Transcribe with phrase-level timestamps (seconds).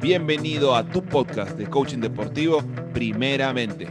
[0.00, 2.62] Bienvenido a tu podcast de coaching deportivo,
[2.94, 3.86] primeramente.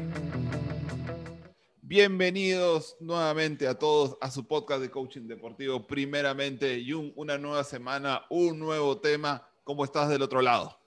[1.83, 8.23] Bienvenidos nuevamente a todos a su podcast de coaching deportivo, primeramente, y una nueva semana,
[8.31, 9.47] un nuevo tema.
[9.63, 10.79] ¿Cómo estás del otro lado?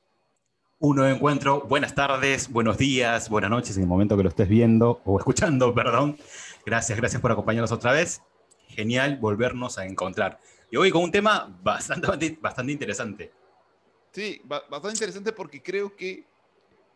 [0.81, 1.61] Un nuevo encuentro.
[1.69, 5.73] Buenas tardes, buenos días, buenas noches en el momento que lo estés viendo o escuchando,
[5.75, 6.19] perdón.
[6.67, 8.23] Gracias, gracias por acompañarnos otra vez.
[8.67, 10.41] Genial volvernos a encontrar.
[10.69, 13.42] Y hoy con un tema bastante, bastante interesante.
[14.13, 16.27] Sí, bastante interesante porque creo que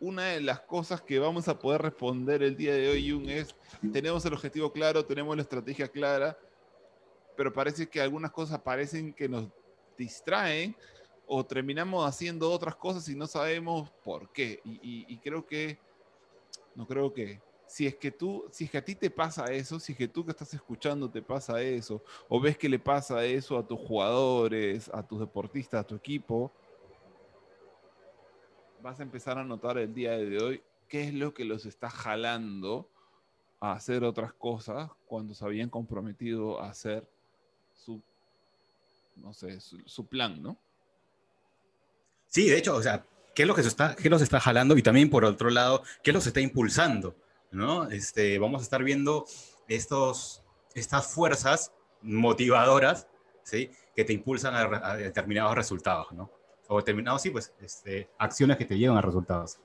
[0.01, 3.55] una de las cosas que vamos a poder responder el día de hoy, Jung, es,
[3.91, 6.39] tenemos el objetivo claro, tenemos la estrategia clara,
[7.35, 9.49] pero parece que algunas cosas parecen que nos
[9.97, 10.77] distraen
[11.27, 14.61] o terminamos haciendo otras cosas y no sabemos por qué.
[14.65, 15.79] Y, creo que,
[16.75, 19.81] no creo que, si es que tú, si es que a ti te pasa eso,
[19.81, 23.25] si es que tú que estás escuchando te pasa eso, o ves que le pasa
[23.25, 26.53] eso a tus jugadores, a tus deportistas, a tu equipo,
[28.87, 31.91] vas a empezar a notar el día de hoy qué es lo que los está
[31.91, 32.89] jalando
[33.59, 37.05] a hacer otras cosas cuando se habían comprometido a hacer
[37.75, 38.01] su,
[39.17, 40.57] no sé, su plan, ¿no?
[42.29, 44.77] Sí, de hecho, o sea, ¿qué es lo que se está, qué los está jalando?
[44.77, 47.17] Y también, por otro lado, ¿qué los está impulsando?
[47.51, 47.91] ¿no?
[47.91, 49.27] Este, vamos a estar viendo
[49.67, 50.45] estos,
[50.75, 51.73] estas fuerzas
[52.03, 53.09] motivadoras,
[53.43, 53.73] ¿sí?
[53.97, 56.31] Que te impulsan a, determinados resultados, ¿no?
[56.69, 59.59] O determinados, sí, pues, este, acciones que te llevan a resultados.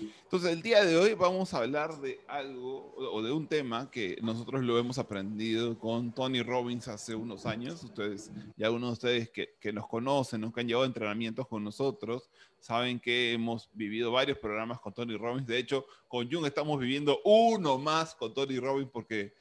[0.00, 4.18] Entonces, el día de hoy vamos a hablar de algo o de un tema que
[4.22, 7.82] nosotros lo hemos aprendido con Tony Robbins hace unos años.
[7.82, 12.30] Ustedes, ya algunos de ustedes que, que nos conocen, que han llevado entrenamientos con nosotros,
[12.60, 15.46] saben que hemos vivido varios programas con Tony Robbins.
[15.46, 19.32] De hecho, con Jung estamos viviendo uno más con Tony Robbins porque,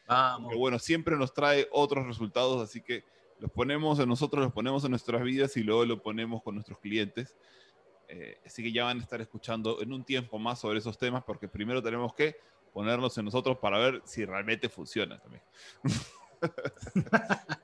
[0.41, 3.03] porque bueno, siempre nos trae otros resultados, así que
[3.39, 6.79] los ponemos en nosotros, los ponemos en nuestras vidas y luego lo ponemos con nuestros
[6.79, 7.35] clientes.
[8.09, 11.23] Eh, así que ya van a estar escuchando en un tiempo más sobre esos temas,
[11.23, 12.37] porque primero tenemos que
[12.73, 15.43] ponernos en nosotros para ver si realmente funciona también.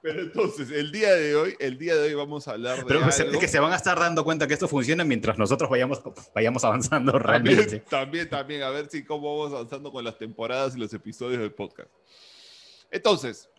[0.01, 3.01] Pero entonces, el día de hoy, el día de hoy vamos a hablar de Pero
[3.01, 6.01] pues, es que se van a estar dando cuenta que esto funciona mientras nosotros vayamos,
[6.33, 7.79] vayamos avanzando realmente.
[7.89, 11.53] También, también, a ver si cómo vamos avanzando con las temporadas y los episodios del
[11.53, 11.89] podcast.
[12.89, 13.49] Entonces,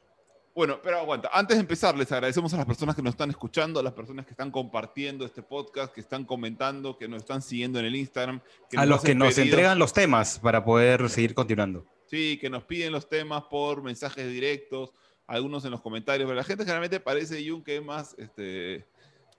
[0.55, 1.31] bueno, pero aguanta.
[1.33, 4.25] Antes de empezar, les agradecemos a las personas que nos están escuchando, a las personas
[4.25, 8.41] que están compartiendo este podcast, que están comentando, que nos están siguiendo en el Instagram.
[8.77, 11.85] a los que nos entregan los temas para poder seguir continuando.
[12.07, 14.93] Sí, que nos piden los temas por mensajes directos,
[15.27, 18.87] algunos en los comentarios, pero la gente generalmente parece, Jun, que es más, este,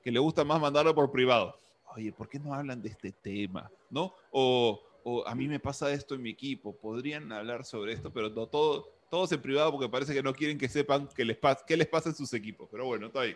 [0.03, 1.57] que le gusta más mandarlo por privado.
[1.95, 3.71] Oye, ¿por qué no hablan de este tema?
[3.89, 4.13] ¿No?
[4.31, 8.33] O, o a mí me pasa esto en mi equipo, podrían hablar sobre esto, pero
[8.33, 11.77] todo todos en privado porque parece que no quieren que sepan qué les, pasa, qué
[11.77, 12.67] les pasa en sus equipos.
[12.71, 13.35] Pero bueno, está ahí.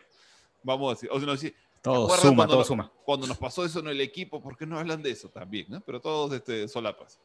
[0.64, 1.10] Vamos a decir.
[1.12, 2.92] O sea, todo suma, todo suma.
[3.06, 5.68] Cuando nos pasó eso en el equipo, ¿por qué no hablan de eso también?
[5.70, 5.82] ¿no?
[5.82, 7.20] Pero todos este, solapas.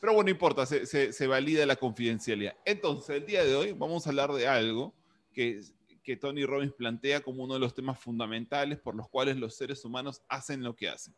[0.00, 2.56] Pero bueno, no importa, se, se, se, valida la confidencialidad.
[2.64, 4.92] Entonces, el día de hoy vamos a hablar de algo
[5.32, 5.62] que,
[6.02, 9.84] que Tony Robbins plantea como uno de los temas fundamentales por los cuales los seres
[9.84, 11.14] humanos hacen lo que hacen.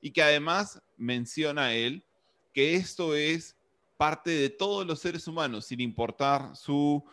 [0.00, 2.04] Y que además menciona él
[2.52, 3.56] que esto es
[3.96, 7.04] parte de todos los seres humanos, sin importar su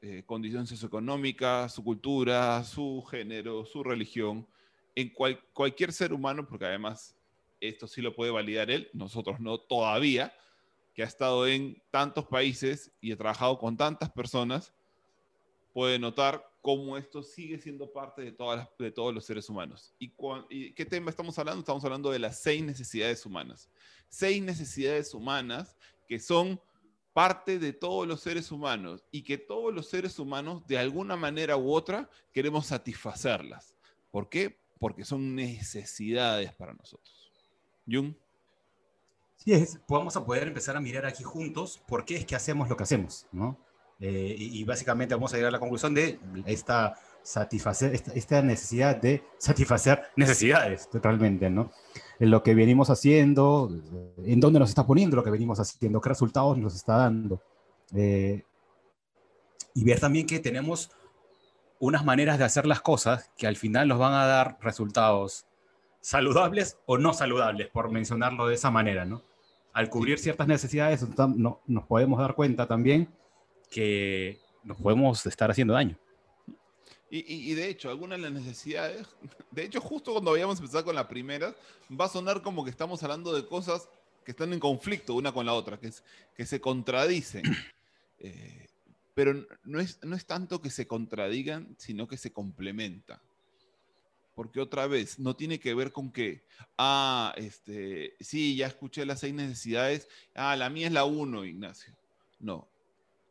[0.00, 4.46] eh, condición socioeconómica, su cultura, su género, su religión,
[4.94, 5.12] en
[5.52, 7.16] cualquier ser humano, porque además
[7.60, 10.34] esto sí lo puede validar él, nosotros no todavía,
[10.94, 14.72] que ha estado en tantos países y ha trabajado con tantas personas,
[15.72, 19.94] puede notar cómo esto sigue siendo parte de, todas de todos los seres humanos.
[19.98, 20.12] ¿Y,
[20.50, 21.60] ¿Y qué tema estamos hablando?
[21.60, 23.70] Estamos hablando de las seis necesidades humanas.
[24.08, 25.76] Seis necesidades humanas
[26.10, 26.60] que son
[27.12, 31.56] parte de todos los seres humanos y que todos los seres humanos, de alguna manera
[31.56, 33.76] u otra, queremos satisfacerlas.
[34.10, 34.58] ¿Por qué?
[34.80, 37.30] Porque son necesidades para nosotros.
[37.88, 38.12] Jung.
[39.36, 42.68] Sí, es, vamos a poder empezar a mirar aquí juntos por qué es que hacemos
[42.68, 43.56] lo que hacemos, ¿no?
[44.00, 49.22] Eh, y, básicamente vamos a llegar a la conclusión de esta satisfacer esta, necesidad de
[49.38, 51.70] satisfacer necesidades totalmente, ¿no?
[52.18, 53.70] En lo que venimos haciendo,
[54.24, 57.42] en dónde nos está poniendo lo que venimos haciendo, qué resultados nos está dando.
[57.94, 58.44] Eh,
[59.74, 60.90] y ver también que tenemos
[61.78, 65.46] unas maneras de hacer las cosas que al final nos van a dar resultados
[66.00, 69.22] saludables o no saludables, por mencionarlo de esa manera, ¿no?
[69.72, 73.08] Al cubrir ciertas necesidades, no, nos podemos dar cuenta también
[73.70, 75.96] que nos podemos estar haciendo daño.
[77.12, 79.04] Y, de hecho, algunas de las necesidades,
[79.50, 81.54] de hecho, justo cuando vayamos a con la primera,
[81.90, 83.88] va a sonar como que estamos hablando de cosas
[84.24, 86.04] que están en conflicto una con la otra, que, es,
[86.36, 87.42] que se contradicen.
[88.22, 88.68] Eh,
[89.14, 93.18] pero no es, no es tanto que se contradigan, sino que se complementan.
[94.34, 96.44] Porque otra vez, no tiene que ver con que,
[96.76, 101.96] ah, este, sí, ya escuché las seis necesidades, ah, la mía es la uno, Ignacio.
[102.38, 102.68] No.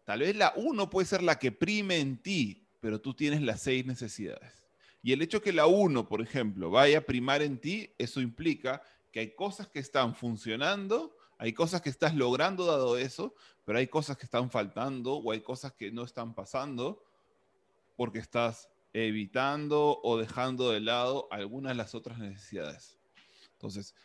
[0.05, 3.61] Tal vez la uno puede ser la que prime en ti, pero tú tienes las
[3.61, 4.63] seis necesidades.
[5.01, 8.81] Y el hecho que la uno, por ejemplo, vaya a primar en ti, eso implica
[9.11, 13.33] que hay cosas que están funcionando, hay cosas que estás logrando dado eso,
[13.65, 17.03] pero hay cosas que están faltando o hay cosas que no están pasando
[17.95, 22.97] porque estás evitando o dejando de lado algunas de las otras necesidades.
[23.53, 23.95] Entonces,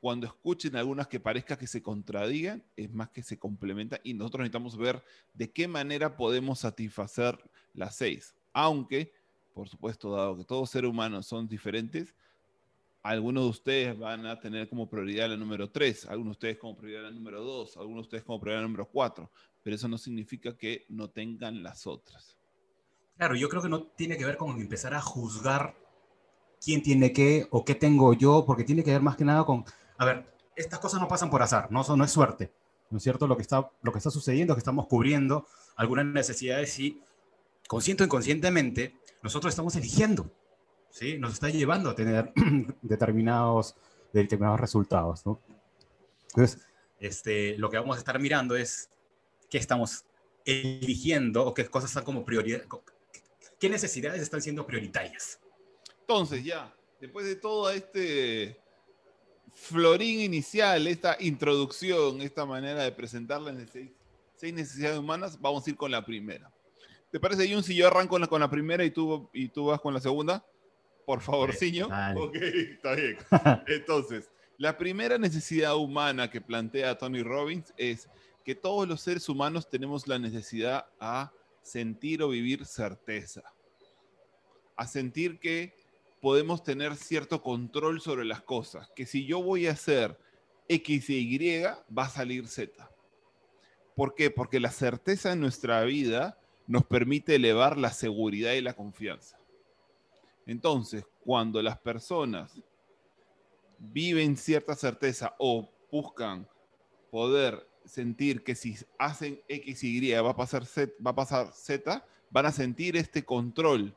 [0.00, 4.40] cuando escuchen algunas que parezca que se contradigan, es más que se complementan y nosotros
[4.40, 5.02] necesitamos ver
[5.32, 7.38] de qué manera podemos satisfacer
[7.74, 8.34] las seis.
[8.52, 9.12] Aunque,
[9.54, 12.14] por supuesto, dado que todos seres humanos son diferentes,
[13.02, 16.76] algunos de ustedes van a tener como prioridad la número 3, algunos de ustedes como
[16.76, 19.30] prioridad la número 2, algunos de ustedes como prioridad la número 4,
[19.62, 22.38] pero eso no significa que no tengan las otras.
[23.16, 25.76] Claro, yo creo que no tiene que ver con empezar a juzgar
[26.64, 29.64] quién tiene qué o qué tengo yo, porque tiene que ver más que nada con,
[29.98, 32.52] a ver, estas cosas no pasan por azar, no, no es suerte,
[32.90, 33.26] ¿no es cierto?
[33.26, 35.46] Lo que está, lo que está sucediendo es que estamos cubriendo
[35.76, 37.00] algunas necesidades y
[37.72, 40.30] consciente o inconscientemente nosotros estamos eligiendo,
[40.90, 41.16] ¿sí?
[41.16, 42.30] Nos está llevando a tener
[42.82, 43.76] determinados,
[44.12, 45.40] determinados resultados, ¿no?
[46.28, 46.60] Entonces,
[47.00, 48.90] este, lo que vamos a estar mirando es
[49.48, 50.04] qué estamos
[50.44, 52.62] eligiendo o qué cosas están como prioridad,
[53.58, 55.40] ¿Qué necesidades están siendo prioritarias?
[56.00, 58.60] Entonces, ya, después de todo este
[59.54, 65.76] florín inicial, esta introducción, esta manera de presentar las seis, necesidades humanas, vamos a ir
[65.76, 66.52] con la primera.
[67.12, 69.92] ¿Te parece, Jun, si yo arranco con la, primera y tú, y tú vas con
[69.92, 70.46] la segunda?
[71.04, 71.88] Por favor, Ciño.
[72.16, 73.18] Ok, está bien.
[73.66, 78.08] Entonces, la primera necesidad humana que plantea Tony Robbins es
[78.46, 81.30] que todos los seres humanos tenemos la necesidad a
[81.60, 83.42] sentir o vivir certeza,
[84.74, 85.74] a sentir que
[86.22, 90.18] podemos tener cierto control sobre las cosas, que si yo voy a hacer
[90.66, 92.90] X e Y, va a salir Z.
[93.94, 94.30] ¿Por qué?
[94.30, 99.38] Porque la certeza en nuestra vida nos permite elevar la seguridad y la confianza.
[100.46, 102.62] Entonces, cuando las personas
[103.78, 106.48] viven cierta certeza o buscan
[107.10, 112.04] poder sentir que si hacen X, Y va a pasar Z, va a pasar Z
[112.30, 113.94] van a sentir este control,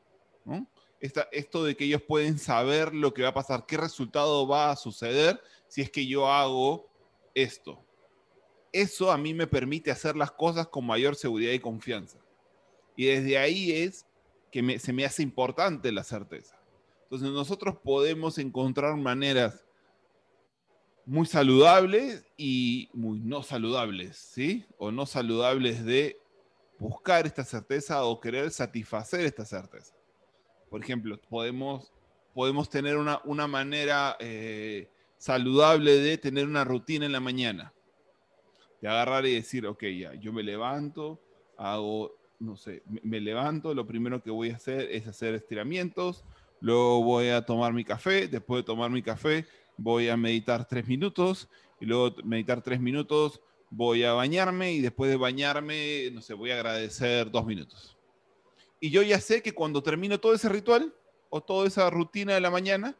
[1.00, 4.76] esto de que ellos pueden saber lo que va a pasar, qué resultado va a
[4.76, 6.86] suceder si es que yo hago
[7.34, 7.82] esto.
[8.72, 12.18] Eso a mí me permite hacer las cosas con mayor seguridad y confianza.
[12.96, 14.06] Y desde ahí es
[14.50, 16.58] que se me hace importante la certeza.
[17.04, 19.64] Entonces nosotros podemos encontrar maneras
[21.04, 24.64] muy saludables y muy no saludables, ¿sí?
[24.76, 26.18] O no saludables de
[26.78, 29.94] buscar esta certeza o querer satisfacer esta certeza.
[30.68, 31.92] Por ejemplo, podemos,
[32.34, 37.72] podemos tener una, una manera eh, saludable de tener una rutina en la mañana.
[38.80, 41.20] De agarrar y decir, ok, ya, yo me levanto,
[41.56, 46.24] hago, no sé, me levanto, lo primero que voy a hacer es hacer estiramientos,
[46.60, 49.46] luego voy a tomar mi café, después de tomar mi café,
[49.76, 51.48] voy a meditar tres minutos
[51.80, 53.40] y luego meditar tres minutos
[53.70, 57.96] voy a bañarme y después de bañarme, no sé, voy a agradecer dos minutos.
[58.80, 60.94] Y yo ya sé que cuando termino todo ese ritual
[61.30, 62.96] o toda esa rutina de la mañana,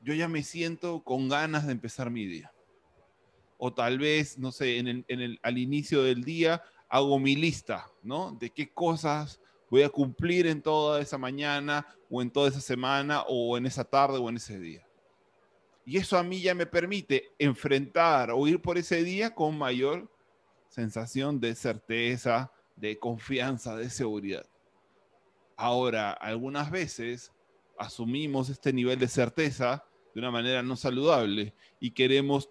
[0.00, 2.52] yo ya me siento con ganas de empezar mi día.
[3.56, 8.32] O tal vez, no sé, en el, al inicio del día hago mi lista, ¿no?
[8.32, 9.40] De qué cosas
[9.70, 13.84] voy a cumplir en toda esa mañana o en toda esa semana o en esa
[13.84, 14.86] tarde o en ese día.
[15.84, 20.10] Y eso a mí ya me permite enfrentar o ir por ese día con mayor
[20.68, 24.46] sensación de certeza, de confianza, de seguridad.
[25.56, 27.32] Ahora, algunas veces
[27.78, 32.50] asumimos este nivel de certeza de una manera no saludable y queremos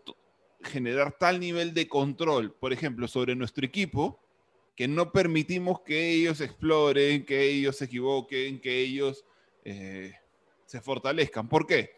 [0.62, 4.20] generar tal nivel de control, por ejemplo, sobre nuestro equipo,
[4.78, 9.26] que no permitimos que ellos exploren, que ellos se equivoquen, que ellos
[9.66, 10.14] eh,
[10.68, 11.50] se fortalezcan.
[11.50, 11.96] ¿Por qué?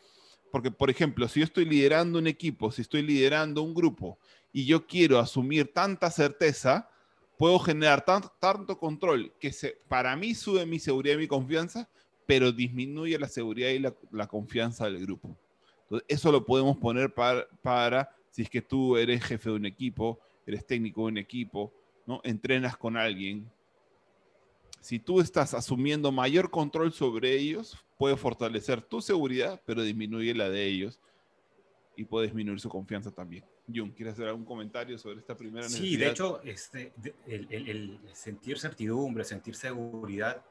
[0.50, 4.18] Porque, por ejemplo, si yo estoy liderando un equipo, si estoy liderando un grupo
[4.54, 6.90] y yo quiero asumir tanta certeza,
[7.38, 9.52] puedo generar tanto, control que
[9.90, 11.90] para mí sube mi seguridad y mi confianza,
[12.26, 15.38] pero disminuye la seguridad y la, confianza del grupo.
[15.82, 19.66] Entonces, eso lo podemos poner para, para, si es que tú eres jefe de un
[19.66, 21.74] equipo, eres técnico de un equipo,
[22.10, 22.22] ¿no?
[22.24, 23.48] entrenas con alguien.
[24.82, 30.50] Si tú estás asumiendo mayor control sobre ellos, puede fortalecer tu seguridad, pero disminuye la
[30.50, 31.00] de ellos
[31.96, 33.46] y puede disminuir su confianza también.
[33.72, 35.88] Jun, ¿quieres hacer algún comentario sobre esta primera necesidad?
[35.88, 36.94] Sí, de hecho, este,
[37.28, 40.44] el, sentir certidumbre, sentir seguridad,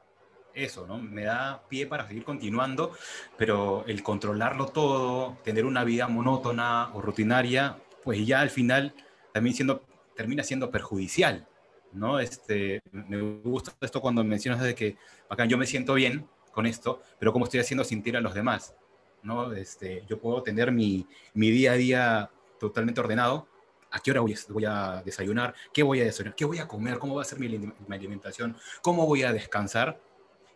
[0.54, 0.98] eso, ¿no?
[0.98, 2.92] Me da pie para seguir continuando,
[3.36, 8.94] pero el controlarlo todo, tener una vida monótona o rutinaria, pues ya al final
[9.32, 9.87] también siendo,
[10.18, 11.46] termina siendo perjudicial,
[11.92, 12.18] ¿no?
[12.18, 14.96] Este, me gusta esto cuando mencionas de que
[15.28, 18.74] acá yo me siento bien con esto, pero cómo estoy haciendo sentir a los demás,
[19.22, 19.52] ¿no?
[19.52, 23.46] Este, yo puedo tener mi, mi día a día totalmente ordenado,
[23.92, 26.66] a qué hora voy a, voy a, desayunar, qué voy a desayunar, qué voy a
[26.66, 30.00] comer, cómo va a ser mi, mi, alimentación, cómo voy a descansar.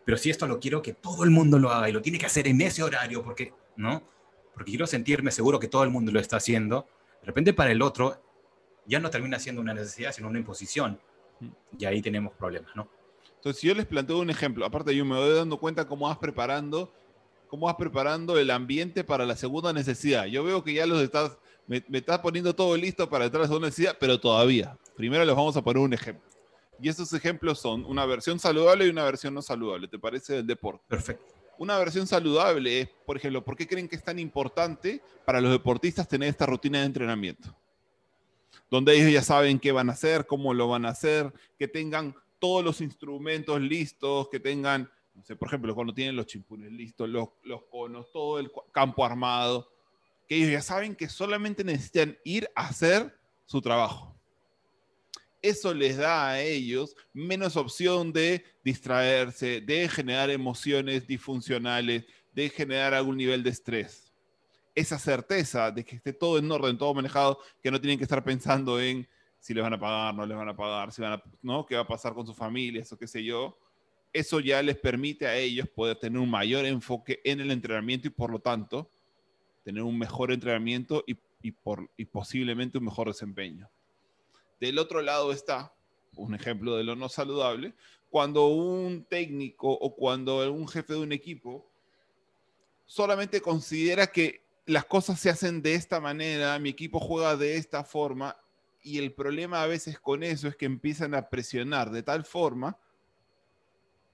[0.05, 2.27] Pero si esto lo quiero que todo el mundo lo haga y lo tiene que
[2.27, 4.03] hacer en ese horario, porque, ¿no?
[4.55, 6.89] Porque quiero sentirme seguro que todo el mundo lo está haciendo.
[7.21, 8.32] De repente para el otro
[8.87, 11.01] ya no termina siendo una necesidad, sino una imposición.
[11.79, 12.89] Y ahí tenemos problemas, ¿no?
[13.37, 16.19] Entonces, si yo les planteo un ejemplo, aparte yo me voy dando cuenta cómo vas
[16.19, 16.93] preparando,
[17.49, 20.27] cómo vas preparando el ambiente para la segunda necesidad.
[20.27, 23.45] Yo veo que ya los estás, me, me estás poniendo todo listo para entrar a
[23.45, 24.79] la segunda necesidad, pero todavía.
[24.97, 26.25] Primero les vamos a poner un ejemplo.
[26.81, 29.89] Y esos ejemplos son una versión saludable y una versión no saludable.
[29.89, 30.85] ¿Te parece del deporte?
[30.89, 31.33] Perfecto.
[31.59, 35.53] Una versión saludable es, por ejemplo, ¿por qué creen que es tan importante para los
[35.53, 37.55] deportistas tener esta rutina de entrenamiento?
[38.73, 42.15] Donde ellos ya saben qué van a hacer, cómo lo van a hacer, que tengan
[42.39, 47.07] todos los instrumentos listos, que tengan, no sé, por ejemplo, cuando tienen los chimpunes listos,
[47.07, 49.69] los, los conos, todo el campo armado,
[50.27, 53.15] que ellos ya saben que solamente necesitan ir a hacer
[53.45, 54.13] su trabajo
[55.43, 62.95] eso les da a ellos menos opción de distraerse, de generar emociones disfuncionales, de generar
[62.95, 64.12] algún nivel de estrés.
[64.75, 68.25] Esa certeza de que esté todo en orden, todo manejado, que no tienen que estar
[68.25, 69.07] pensando en
[69.39, 71.67] si les van a pagar, no les van a pagar, si van a, ¿no?
[71.67, 73.59] qué va a pasar con su familia, eso qué sé yo.
[74.13, 78.11] Eso ya les permite a ellos poder tener un mayor enfoque en el entrenamiento y
[78.11, 78.91] por lo tanto
[79.65, 83.69] tener un mejor entrenamiento y, y, por, y posiblemente un mejor desempeño.
[84.61, 85.75] Del otro lado está,
[86.17, 87.75] un ejemplo de lo no saludable,
[88.11, 91.69] cuando un técnico o cuando un jefe de un equipo
[92.85, 97.85] solamente considera que las cosas se hacen de esta manera, mi equipo juega de esta
[97.85, 98.37] forma,
[98.83, 102.77] y el problema a veces con eso es que empiezan a presionar de tal forma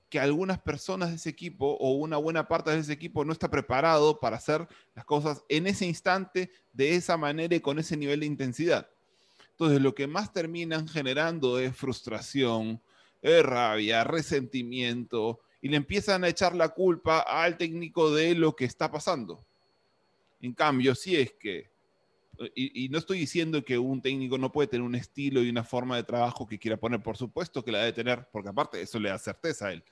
[0.09, 3.51] que algunas personas de ese equipo o una buena parte de ese equipo no está
[3.51, 8.21] preparado para hacer las cosas en ese instante, de esa manera y con ese nivel
[8.21, 8.89] de intensidad.
[9.51, 12.81] Entonces, lo que más terminan generando es frustración,
[13.21, 18.65] es rabia, resentimiento, y le empiezan a echar la culpa al técnico de lo que
[18.65, 19.45] está pasando.
[20.41, 21.71] En cambio, si es que,
[22.55, 25.97] y, no estoy diciendo que un técnico no puede tener un estilo y una forma
[25.97, 29.09] de trabajo que quiera poner, por supuesto que la debe tener, porque aparte eso le
[29.09, 29.83] da certeza a él,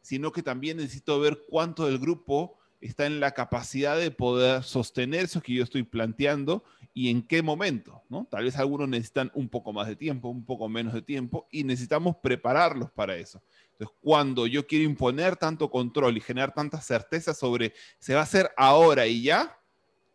[0.00, 5.24] sino que también necesito ver cuánto del grupo está en la capacidad de poder sostener
[5.24, 8.26] eso que yo estoy planteando y en qué momento, ¿no?
[8.30, 11.64] Tal vez algunos necesitan un poco más de tiempo, un poco menos de tiempo y
[11.64, 13.42] necesitamos prepararlos para eso.
[13.80, 18.24] Entonces, cuando yo quiero imponer tanto control y generar tanta certeza sobre se va a
[18.24, 19.58] hacer ahora y ya,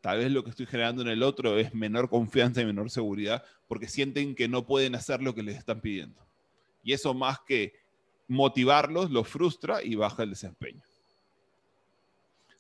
[0.01, 3.43] tal vez lo que estoy generando en el otro es menor confianza y menor seguridad
[3.67, 6.21] porque sienten que no pueden hacer lo que les están pidiendo.
[6.83, 7.73] Y eso más que
[8.27, 10.83] motivarlos, los frustra y baja el desempeño.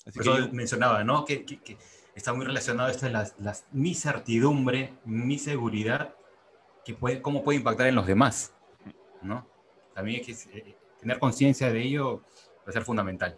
[0.07, 0.49] Así que yo...
[0.53, 1.23] mencionaba, ¿no?
[1.23, 1.77] Que, que,
[2.15, 6.15] está muy relacionado esto de las, las, mi certidumbre, mi seguridad,
[6.83, 8.55] que puede, cómo puede impactar en los demás,
[9.21, 9.47] ¿no?
[9.93, 12.21] También es que eh, tener conciencia de ello
[12.59, 13.37] va a ser fundamental.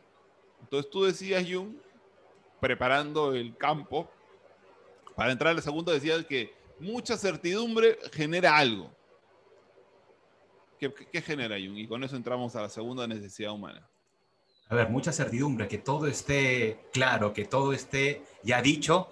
[0.61, 1.75] Entonces tú decías, Jung,
[2.61, 4.09] preparando el campo,
[5.15, 8.89] para entrar al segundo decías que mucha certidumbre genera algo.
[10.79, 11.77] ¿Qué, qué genera, Jung?
[11.77, 13.85] Y con eso entramos a la segunda necesidad humana
[14.69, 19.09] a ver, mucha certidumbre, que todo esté claro, que todo esté ya dicho.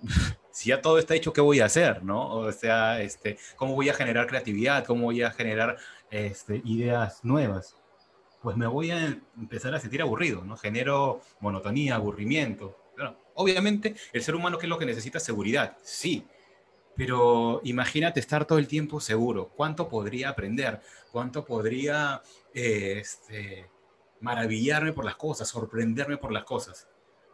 [0.50, 2.02] Si ya todo está hecho, ¿qué voy a hacer?
[2.02, 2.30] ¿no?
[2.30, 4.84] O sea, este, ¿cómo voy a generar creatividad?
[4.84, 5.76] ¿Cómo voy a generar
[6.10, 7.76] este, ideas nuevas?
[8.42, 10.56] Pues me voy a empezar a sentir aburrido, ¿no?
[10.56, 12.76] Genero monotonía, aburrimiento.
[13.34, 15.20] obviamente, el ser humano, ¿qué es lo que necesita?
[15.20, 16.26] Seguridad, sí.
[16.96, 19.48] Pero imagínate estar todo el tiempo seguro.
[19.56, 20.80] ¿Cuánto podría aprender?
[21.12, 23.70] ¿Cuánto podría eh, este,
[24.20, 26.88] maravillarme por las cosas, sorprenderme por las cosas.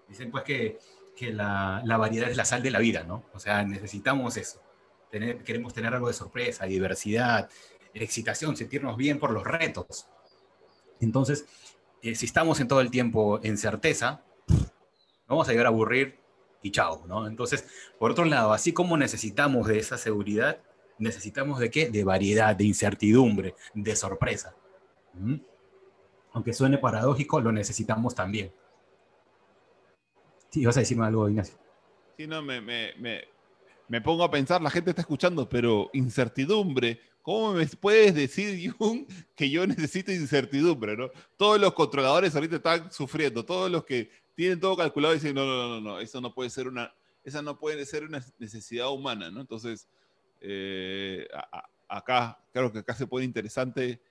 [0.08, 0.78] Dicen pues que,
[1.16, 3.25] que la, la, variedad es la sal de la vida, ¿no?
[3.32, 4.62] O sea, necesitamos eso.
[5.11, 7.49] Tener, queremos tener algo de sorpresa, diversidad,
[7.92, 10.08] excitación, sentirnos bien por los retos.
[11.04, 11.46] Entonces,
[12.02, 14.25] eh, si estamos en todo el tiempo en certeza,
[15.28, 16.18] vamos a llegar a aburrir
[16.62, 17.26] y chao, ¿no?
[17.26, 17.66] Entonces,
[17.99, 20.58] por otro lado, así como necesitamos de esa seguridad,
[20.99, 21.90] necesitamos de qué?
[21.90, 24.56] De variedad, de incertidumbre, de sorpresa.
[25.14, 25.37] ¿Mm?
[26.34, 28.52] aunque suene paradójico, lo necesitamos también.
[30.50, 31.54] Sí, vas a decirme algo, Ignacio.
[32.16, 33.23] Sí, no, me, me, me,
[33.88, 39.06] me, pongo a pensar, la gente está escuchando, pero incertidumbre, ¿Cómo me puedes decir, Jung,
[39.34, 40.94] que yo necesito incertidumbre?
[40.94, 41.08] ¿no?
[41.38, 45.68] Todos los controladores ahorita están sufriendo, todos los que tienen todo calculado dicen, no, no,
[45.68, 49.40] no, no, eso no puede ser una, esa no puede ser una necesidad humana, ¿no?
[49.40, 49.88] Entonces,
[50.42, 51.26] eh,
[51.88, 54.02] acá, claro que acá se pone interesante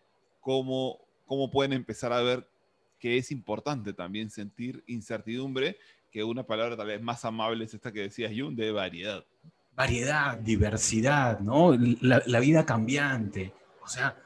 [0.41, 2.49] cómo, cómo pueden empezar a ver
[2.97, 5.77] que es importante también sentir incertidumbre,
[6.09, 9.23] que una palabra tal vez más amable es esta que decías, Jung, de variedad.
[9.75, 11.75] Variedad, diversidad, ¿no?
[12.01, 13.53] La, vida cambiante.
[13.81, 14.17] O sea,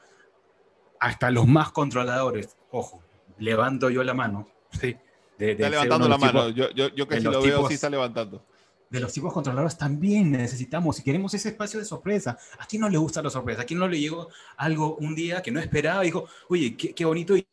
[1.00, 3.02] hasta los más controladores, ojo,
[3.38, 4.48] levanto yo la mano,
[4.80, 4.96] ¿sí?
[5.38, 8.42] está levantando la mano, yo, yo, yo que si lo veo, sí está levantando
[8.90, 12.38] de los tipos controladores también necesitamos si queremos ese espacio de sorpresa.
[12.58, 13.62] ¿A quién no le gusta la sorpresa?
[13.62, 17.04] ¿A quién no le llegó algo un día que no esperaba y dijo, oye, qué,
[17.04, 17.46] bonito y,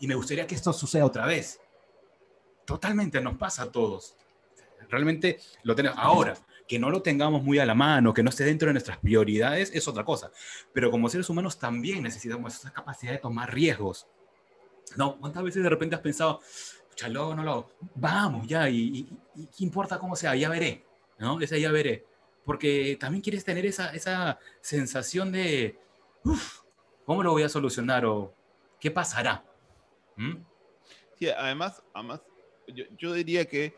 [0.00, 1.60] me gustaría que esto suceda otra vez?
[2.64, 4.14] Totalmente, nos pasa a todos.
[4.88, 5.98] Realmente lo tenemos.
[6.00, 6.36] Ahora,
[6.66, 9.70] que no lo tengamos muy a la mano, que no esté dentro de nuestras prioridades,
[9.74, 10.30] es otra cosa.
[10.72, 14.06] Pero como seres humanos también necesitamos esa capacidad de tomar riesgos.
[14.96, 15.18] ¿No?
[15.18, 16.40] ¿Cuántas veces de repente has pensado,
[16.94, 20.84] chalo, no lo Vamos, ya, y, qué importa cómo sea, ya veré,
[21.18, 21.40] ¿no?
[21.40, 22.04] Esa ya veré.
[22.44, 25.78] Porque también quieres tener esa, esa sensación de,
[26.24, 26.60] uff,
[27.04, 28.06] ¿cómo lo voy a solucionar?
[28.06, 28.32] O,
[28.80, 29.44] ¿qué pasará?
[30.16, 30.36] ¿Mm?
[31.18, 32.20] Sí, además, además
[32.98, 33.74] yo, diría que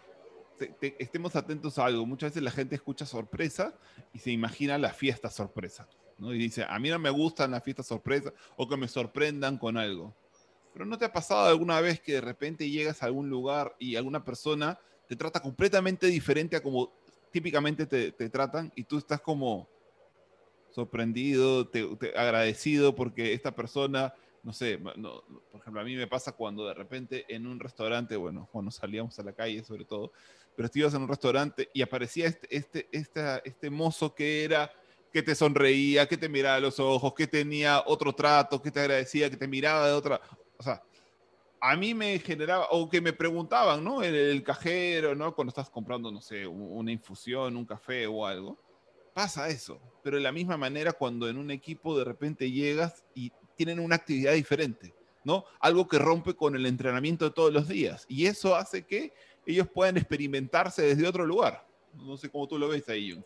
[0.98, 2.06] estemos atentos a algo.
[2.06, 3.74] Muchas veces la gente escucha sorpresa
[4.12, 5.88] y se imagina la fiesta sorpresa.
[6.18, 6.34] ¿no?
[6.34, 9.76] Y dice, a mí no me gustan las fiestas sorpresa o que me sorprendan con
[9.76, 10.14] algo.
[10.72, 13.96] Pero ¿no te ha pasado alguna vez que de repente llegas a algún lugar y
[13.96, 16.92] alguna persona te trata completamente diferente a como
[17.30, 19.68] típicamente te, tratan y tú estás como
[20.70, 21.82] sorprendido, te,
[22.16, 27.24] agradecido porque esta persona, no sé, por ejemplo, a mí me pasa cuando de repente
[27.28, 30.12] en un restaurante, bueno, cuando salíamos a la calle sobre todo,
[30.58, 34.68] pero estuvimos en un restaurante y aparecía este, este, este, este mozo que era
[35.12, 38.80] que te sonreía, que te miraba a los ojos, que tenía otro trato, que te
[38.80, 40.20] agradecía, que te miraba de otra,
[40.56, 40.82] o sea,
[41.60, 44.02] a mí me generaba, o que me preguntaban, ¿no?
[44.02, 45.32] El, el cajero, ¿no?
[45.32, 48.58] Cuando estás comprando, no sé, una infusión, un café o algo.
[49.14, 53.30] Pasa eso, pero de la misma manera cuando en un equipo de repente llegas y
[53.54, 54.92] tienen una actividad diferente,
[55.22, 55.44] ¿no?
[55.60, 58.06] Algo que rompe con el entrenamiento de todos los días.
[58.08, 59.12] Y eso hace que
[59.52, 61.66] ellos puedan experimentarse desde otro lugar.
[61.94, 63.18] No sé cómo tú lo ves ahí.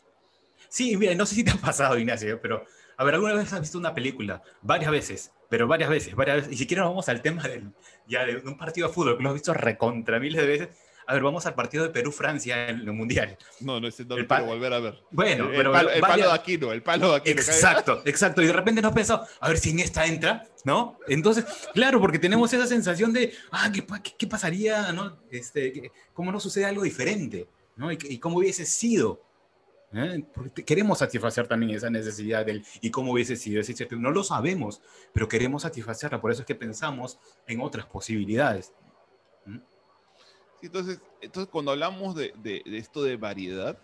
[0.68, 2.64] Sí, mira, no sé si te ha pasado, Ignacio, pero
[2.96, 4.42] a ver, ¿alguna vez has visto una película?
[4.60, 6.52] Varias veces, pero varias veces, varias veces.
[6.52, 7.72] Y si quieres vamos al tema del,
[8.06, 10.68] ya de un partido de fútbol que lo has visto recontra miles de veces.
[11.06, 13.36] A ver, vamos al partido de Perú-Francia en el Mundial.
[13.60, 15.02] No, no, ese no lo quiero volver a ver.
[15.10, 15.72] Bueno, el, pero...
[15.72, 17.40] Palo, el palo de Aquino, el palo de Aquino.
[17.40, 18.42] Exacto, exacto.
[18.42, 20.98] Y de repente nos pensado, a ver si en esta entra, ¿no?
[21.08, 23.84] Entonces, claro, porque tenemos esa sensación de, ah, ¿qué,
[24.16, 25.18] qué, pasaría, no?
[25.30, 27.48] Este, ¿Cómo no sucede algo diferente?
[27.76, 27.90] ¿no?
[27.90, 29.22] Y, y cómo hubiese sido
[29.94, 30.24] ¿eh?
[30.34, 34.80] Porque queremos satisfacer también esa necesidad del y cómo hubiese sido ese No lo sabemos,
[35.12, 36.20] pero queremos satisfacerla.
[36.20, 38.72] Por eso es que pensamos en otras posibilidades.
[40.62, 43.78] Entonces, entonces, cuando hablamos de, de, esto de variedad,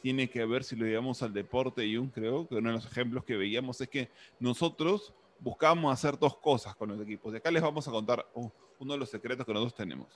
[0.00, 2.86] tiene que ver, si lo llevamos al deporte, y un creo que uno de los
[2.86, 4.10] ejemplos que veíamos es que
[4.40, 7.32] nosotros buscamos hacer dos cosas con los equipos.
[7.32, 10.08] De acá les vamos a contar uno de los secretos que nosotros tenemos.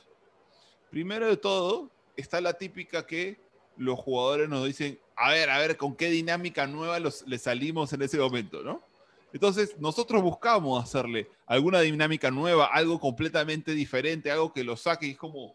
[0.90, 3.38] Primero de todo, está la típica que
[3.76, 7.92] los jugadores nos dicen, a ver, a ver, con qué dinámica nueva los, le salimos
[7.92, 8.82] en ese momento, ¿no?
[9.32, 15.10] Entonces, nosotros buscamos hacerle alguna dinámica nueva, algo completamente diferente, algo que lo saque y
[15.10, 15.54] es como,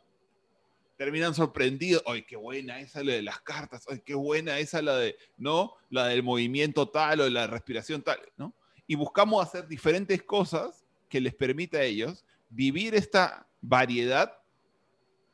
[0.97, 4.97] terminan sorprendidos, ay, qué buena esa la de las cartas, ay, qué buena esa la
[4.97, 5.73] de, ¿no?
[5.89, 8.55] La del movimiento tal o la respiración tal, ¿no?
[8.85, 14.39] Y buscamos hacer diferentes cosas que les permita a ellos vivir esta variedad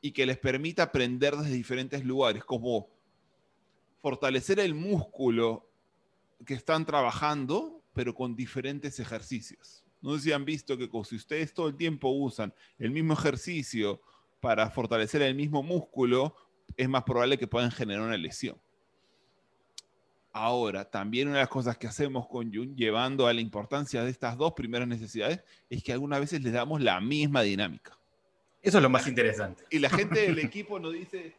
[0.02, 2.90] y que les permita aprender desde diferentes lugares, como
[4.02, 5.70] fortalecer el músculo
[6.46, 9.84] que están trabajando, pero con diferentes ejercicios.
[10.02, 14.02] No sé si han visto que si ustedes todo el tiempo usan el mismo ejercicio
[14.40, 16.36] para fortalecer el mismo músculo,
[16.78, 18.58] es más probable que puedan generar una lesión.
[20.32, 24.12] Ahora, también una de las cosas que hacemos con Jun, llevando a la importancia de
[24.12, 27.98] estas dos primeras necesidades, es que algunas veces les damos la misma dinámica.
[28.62, 29.64] Eso es lo más interesante.
[29.70, 31.36] Y la gente del equipo nos dice,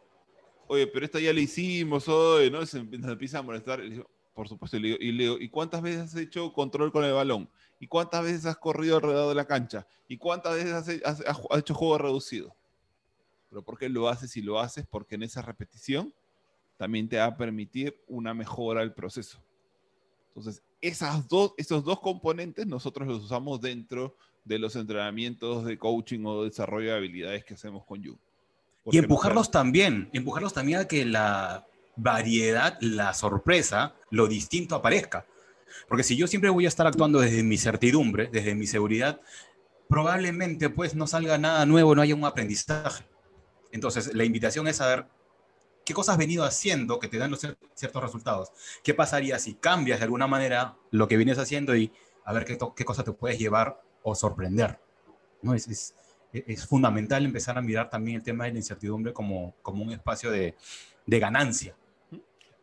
[0.67, 2.65] oye, pero esta ya la hicimos hoy, ¿no?
[2.67, 3.81] Se empieza a molestar.
[3.85, 7.13] Y digo, por supuesto, y le, digo, y cuántas veces has hecho control con el
[7.13, 7.49] balón?
[7.79, 9.87] ¿Y cuántas veces has corrido alrededor de la cancha?
[10.09, 11.23] ¿Y cuántas veces has,
[11.59, 12.57] hecho juego reducido?
[13.51, 14.37] Pero ¿por qué lo haces?
[14.37, 16.15] Y lo haces porque en esa repetición
[16.79, 19.43] también te va a permitir una mejora del proceso.
[20.29, 26.25] Entonces, esas dos, esos dos componentes nosotros los usamos dentro de los entrenamientos de coaching
[26.25, 28.19] o desarrollo de habilidades que hacemos con You.
[28.87, 35.27] Y empujarlos también, empujarlos también a que la variedad, la sorpresa, lo distinto aparezca.
[35.89, 39.21] Porque si yo siempre voy a estar actuando desde mi certidumbre, desde mi seguridad,
[39.89, 43.05] probablemente pues no salga nada nuevo, no haya un aprendizaje.
[43.73, 45.07] Entonces, la invitación es saber
[45.85, 47.41] qué cosas has venido haciendo que te dan los
[47.75, 48.53] ciertos resultados.
[48.83, 51.93] ¿Qué pasaría si cambias de alguna manera lo que vienes haciendo y
[52.25, 54.79] a ver qué, qué cosa te puedes llevar o sorprender?
[55.43, 55.55] ¿No?
[55.55, 55.95] Es, es,
[56.33, 60.31] es, fundamental empezar a mirar también el tema de la incertidumbre como, como un espacio
[60.31, 60.55] de,
[61.07, 61.75] de ganancia.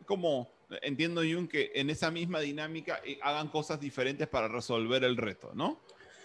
[0.06, 0.48] Como
[0.82, 5.52] entiendo, Jung, que en esa misma dinámica eh, hagan cosas diferentes para resolver el reto,
[5.54, 5.80] ¿no?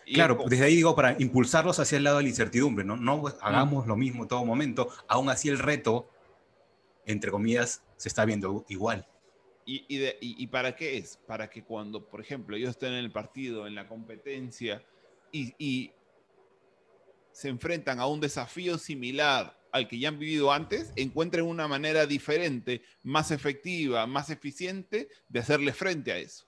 [0.06, 2.98] Claro, desde ahí digo, para impulsarlos hacia el lado de la incertidumbre, ¿no?
[2.98, 6.10] No hagamos lo mismo en todo momento, aún así el reto,
[7.06, 9.08] entre comillas, se está viendo igual.
[9.66, 11.18] ¿Y, y, para qué es?
[11.26, 14.84] Para que cuando, por ejemplo, ellos estén en el partido, en la competencia,
[15.32, 15.94] y, y
[17.32, 22.06] se enfrentan a un desafío similar al que ya han vivido antes, encuentren una manera
[22.06, 26.46] diferente, más efectiva, más eficiente de hacerle frente a eso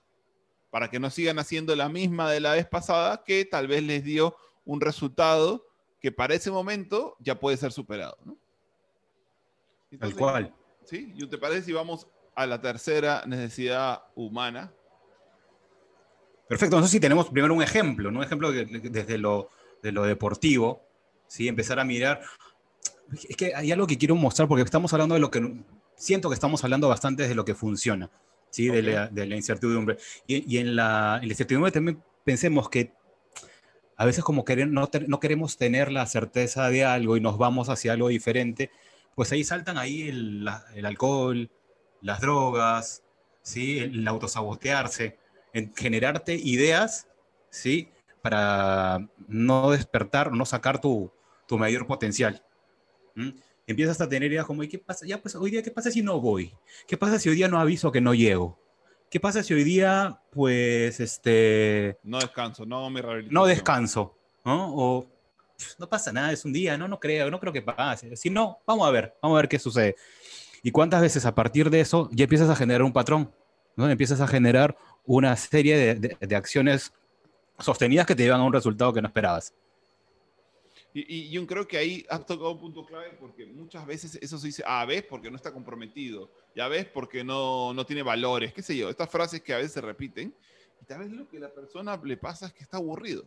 [0.70, 4.04] para que no sigan haciendo la misma de la vez pasada, que tal vez les
[4.04, 5.66] dio un resultado
[6.00, 8.18] que para ese momento ya puede ser superado.
[8.24, 8.36] ¿no?
[9.98, 10.54] Tal cual.
[10.84, 11.12] ¿Sí?
[11.16, 14.72] ¿Y te parece si vamos a la tercera necesidad humana?
[16.48, 16.76] Perfecto.
[16.76, 18.18] Entonces, si tenemos primero un ejemplo, ¿no?
[18.18, 19.50] un ejemplo desde lo,
[19.82, 20.82] de lo deportivo,
[21.26, 21.48] ¿sí?
[21.48, 22.22] empezar a mirar.
[23.28, 25.64] Es que hay algo que quiero mostrar porque estamos hablando de lo que
[25.96, 28.10] siento que estamos hablando bastante de lo que funciona.
[28.56, 28.68] ¿Sí?
[28.68, 29.98] De, la, incertidumbre.
[30.26, 32.94] Y, en, la, incertidumbre también pensemos que
[33.98, 37.92] a veces como no, no, queremos tener la certeza de algo y nos vamos hacia
[37.92, 38.70] algo diferente,
[39.14, 40.48] pues ahí saltan ahí el,
[40.84, 41.50] alcohol,
[42.00, 43.02] las drogas,
[43.42, 43.78] ¿sí?
[43.78, 45.18] el autosabotearse,
[45.52, 47.08] en generarte ideas
[47.50, 47.90] ¿sí?
[48.22, 51.12] para no despertar, no sacar tu,
[51.46, 52.42] tu mayor potencial
[53.66, 55.06] empiezas a tener ideas como, ¿y qué pasa?
[55.06, 56.54] Ya, pues hoy día, ¿qué pasa si no voy?
[56.86, 58.58] ¿Qué pasa si hoy día no aviso que no llego?
[59.10, 61.98] ¿Qué pasa si hoy día, pues, este...
[62.02, 64.74] No descanso, no me No descanso, ¿no?
[64.74, 65.06] O
[65.78, 68.16] no pasa nada, es un día, no, no creo, no creo que pase.
[68.16, 69.96] Si no, vamos a ver, vamos a ver qué sucede.
[70.62, 73.32] Y cuántas veces a partir de eso ya empiezas a generar un patrón,
[73.76, 73.88] ¿no?
[73.88, 76.92] Empiezas a generar una serie de, de acciones
[77.58, 79.54] sostenidas que te llevan a un resultado que no esperabas.
[80.98, 84.46] Y, yo creo que ahí has tocado un punto clave porque muchas veces eso se
[84.46, 88.62] dice, ah, ves porque no está comprometido, ya ves porque no, no tiene valores, qué
[88.62, 90.34] sé yo, estas frases que a veces se repiten.
[90.80, 93.24] Y tal vez lo que a la persona le pasa es que está aburrido.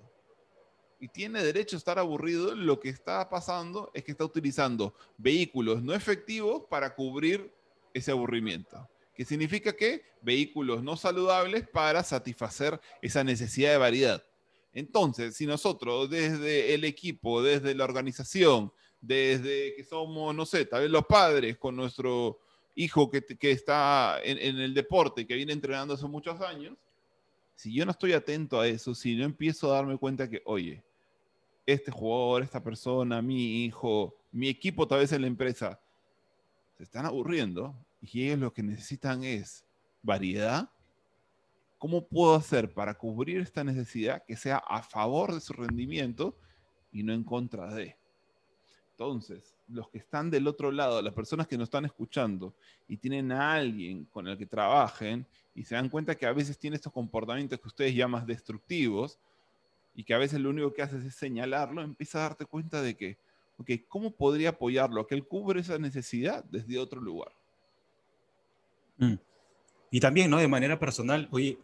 [1.00, 2.56] Y tiene derecho a estar aburrido.
[2.56, 7.54] Lo que está pasando es que está utilizando vehículos no efectivos para cubrir
[7.94, 8.90] ese aburrimiento.
[9.14, 14.24] ¿Qué significa que vehículos no saludables para satisfacer esa necesidad de variedad.
[14.74, 20.82] Entonces, si nosotros desde el equipo, desde la organización, desde que somos, no sé, tal
[20.82, 22.40] vez los padres con nuestro
[22.76, 26.78] hijo que, está en, en, el deporte, que viene entrenando hace muchos años,
[27.56, 30.82] si yo no estoy atento a eso, si no empiezo a darme cuenta que, oye,
[31.66, 35.80] este jugador, esta persona, mi hijo, mi equipo tal vez en la empresa,
[36.78, 39.66] se están aburriendo y ellos lo que necesitan es
[40.02, 40.70] variedad,
[41.80, 46.38] ¿Cómo puedo hacer para cubrir esta necesidad que sea a favor de su rendimiento
[46.92, 47.96] y no en contra de?
[48.92, 52.54] Entonces, los que están del otro lado, las personas que nos están escuchando
[52.86, 56.60] y tienen a alguien con el que trabajen y se dan cuenta que a veces
[56.60, 59.18] tiene estos comportamientos que ustedes llaman destructivos
[59.96, 62.98] y que a veces lo único que haces es señalarlo, empieza a darte cuenta de
[62.98, 63.18] que,
[63.58, 65.08] ok, ¿cómo podría apoyarlo?
[65.08, 67.32] Que él cubre esa necesidad desde otro lugar.
[68.98, 69.16] Mm.
[69.92, 70.40] Y también, ¿no?
[70.40, 71.58] De manera personal, oye,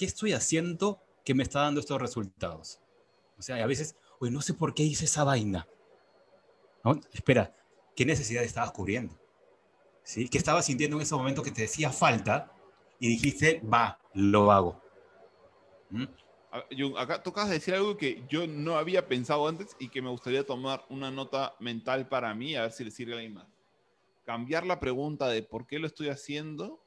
[0.00, 2.80] ¿qué estoy haciendo que me está dando estos resultados?
[3.38, 5.68] O sea, a veces, oye, no sé por qué hice esa vaina.
[6.82, 6.98] ¿No?
[7.12, 7.54] Espera,
[7.94, 9.20] ¿qué necesidad estabas cubriendo?
[10.02, 10.30] ¿Sí?
[10.30, 12.50] ¿Qué estabas sintiendo en ese momento que te decía falta
[12.98, 14.82] y dijiste, va, lo hago?
[15.90, 16.04] ¿Mm?
[16.96, 20.82] Acá tocas decir algo que yo no había pensado antes y que me gustaría tomar
[20.88, 23.48] una nota mental para mí, a ver si le sirve a alguien más.
[24.24, 26.82] Cambiar la pregunta de por qué lo estoy haciendo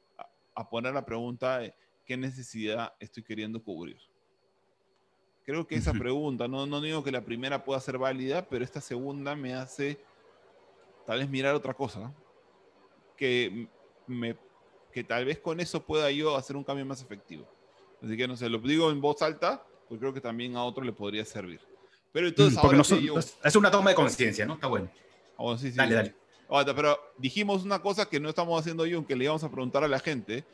[0.56, 1.74] a poner la pregunta de
[2.04, 3.98] qué necesidad estoy queriendo cubrir.
[5.44, 8.80] Creo que esa pregunta, no, no digo que la primera pueda ser válida, pero esta
[8.80, 10.00] segunda me hace
[11.06, 12.14] tal vez mirar otra cosa,
[13.16, 13.68] que,
[14.06, 14.36] me,
[14.90, 17.46] que tal vez con eso pueda yo hacer un cambio más efectivo.
[18.02, 20.82] Así que no sé, lo digo en voz alta, porque creo que también a otro
[20.82, 21.60] le podría servir.
[22.12, 24.54] Pero entonces, mm, es una toma de conciencia, ¿no?
[24.54, 24.88] Está bueno.
[25.36, 25.76] Oh, sí, sí.
[25.76, 26.14] Dale, dale.
[26.74, 29.88] pero dijimos una cosa que no estamos haciendo yo, que le íbamos a preguntar a
[29.88, 30.44] la gente,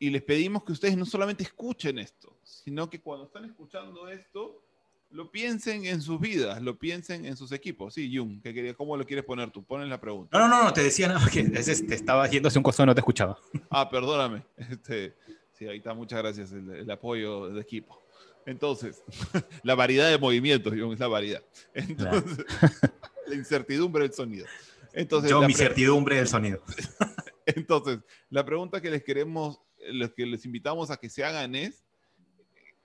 [0.00, 4.62] y les pedimos que ustedes no solamente escuchen esto, sino que cuando están escuchando esto,
[5.10, 7.94] lo piensen en sus vidas, lo piensen en sus equipos.
[7.94, 9.64] Sí, Jung, ¿qué quería, ¿cómo lo quieres poner tú?
[9.64, 10.38] Ponen la pregunta.
[10.38, 13.00] No, no, no, te decía nada que te estaba haciendo hace un costo no te
[13.00, 13.38] escuchaba.
[13.70, 14.44] Ah, perdóname.
[14.56, 15.14] Este,
[15.58, 18.00] Sí, ahí está, muchas gracias, el, apoyo de equipo.
[18.46, 19.02] Entonces,
[19.64, 21.42] la variedad de movimientos, es la variedad.
[21.74, 22.46] Entonces,
[23.26, 24.46] la incertidumbre del sonido.
[24.92, 26.62] Entonces, Yo, mi certidumbre del sonido.
[27.46, 27.98] Entonces,
[28.30, 29.60] la pregunta que les queremos,
[29.92, 31.84] los que les invitamos a que se hagan es,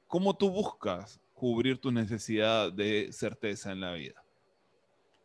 [0.07, 4.23] ¿cómo tú buscas cubrir tu necesidad de certeza en la vida?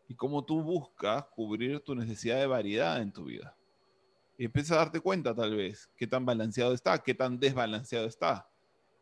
[0.09, 3.57] ¿Y cómo tú buscas cubrir tu necesidad de variedad en tu vida?
[4.38, 8.49] Y empiezas a darte cuenta tal vez qué tan balanceado está, qué tan desbalanceado está.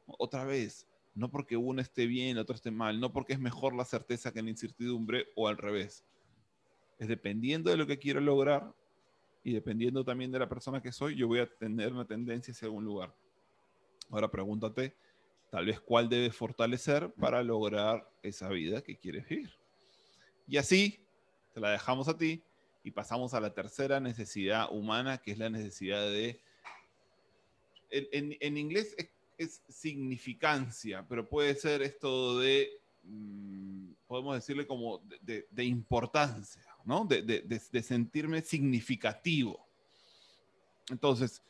[0.06, 3.84] Otra vez, no porque uno esté bien, otro esté mal, no porque es mejor la
[3.84, 6.04] certeza que la incertidumbre o al revés.
[6.98, 8.74] Es dependiendo de lo que quiero lograr
[9.46, 12.66] y dependiendo también de la persona que soy, yo voy a tener una tendencia hacia
[12.66, 13.14] algún lugar.
[14.10, 14.96] Ahora pregúntate,
[15.52, 19.52] tal vez cuál debes fortalecer para lograr esa vida que quieres vivir.
[20.48, 21.06] Y así,
[21.54, 22.42] te la dejamos a ti
[22.82, 26.40] y pasamos a la tercera necesidad humana, que es la necesidad de...
[27.90, 28.96] En, en, inglés
[29.38, 37.04] es, significancia, pero puede ser esto de, mm, podemos decirle como de, de, importancia, ¿no?
[37.04, 39.66] De, sentirme significativo.
[40.88, 41.42] Entonces,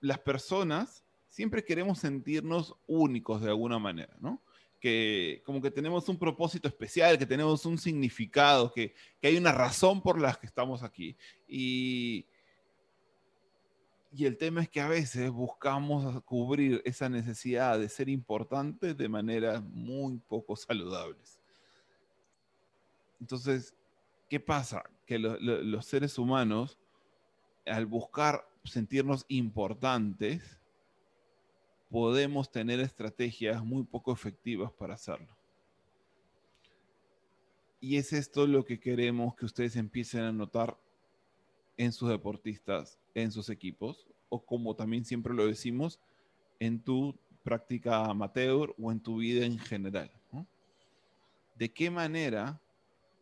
[0.00, 4.40] las personas siempre queremos sentirnos únicos de alguna manera, ¿no?
[4.80, 9.50] que como que tenemos un propósito especial, que tenemos un significado, que, que hay una
[9.50, 11.16] razón por la que estamos aquí.
[11.48, 12.26] Y,
[14.12, 19.08] y el tema es que a veces buscamos cubrir esa necesidad de ser importantes de
[19.08, 21.40] maneras muy poco saludables.
[23.18, 23.74] Entonces,
[24.34, 24.82] ¿qué pasa?
[25.06, 26.76] Que los seres humanos,
[27.66, 30.60] al buscar sentirnos importantes,
[31.88, 35.38] podemos tener estrategias muy poco efectivas para hacerlo.
[37.78, 40.76] Y es esto lo que queremos que ustedes empiecen a notar
[41.76, 46.00] en sus deportistas, en sus equipos, o como también siempre lo decimos,
[46.58, 50.10] en tu práctica amateur o en tu vida en general.
[51.54, 52.60] ¿De qué manera,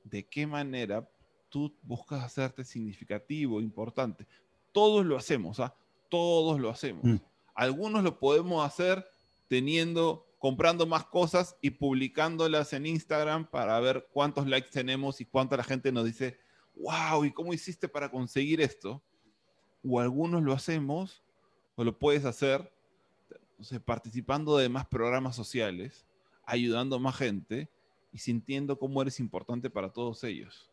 [0.04, 1.08] de qué manera
[1.48, 4.26] tú buscas hacerte significativo, importante?
[4.72, 5.74] Todos lo hacemos, ¿ah?
[6.08, 7.04] Todos lo hacemos.
[7.04, 7.16] Mm.
[7.54, 9.06] Algunos lo podemos hacer
[9.48, 15.56] teniendo, comprando más cosas y publicándolas en Instagram para ver cuántos likes tenemos y cuánta
[15.56, 16.38] la gente nos dice,
[16.76, 19.02] wow, ¿y cómo hiciste para conseguir esto?
[19.84, 21.22] O algunos lo hacemos,
[21.74, 22.72] o lo puedes hacer
[23.84, 26.04] participando de más programas sociales,
[26.44, 27.68] ayudando a más gente
[28.12, 30.72] y sintiendo cómo eres importante para todos ellos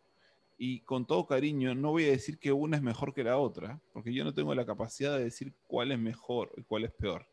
[0.61, 3.79] y con todo cariño, no voy a decir que una es mejor que la otra,
[3.93, 7.25] porque yo no tengo la capacidad de decir cuál es mejor y cuál es peor.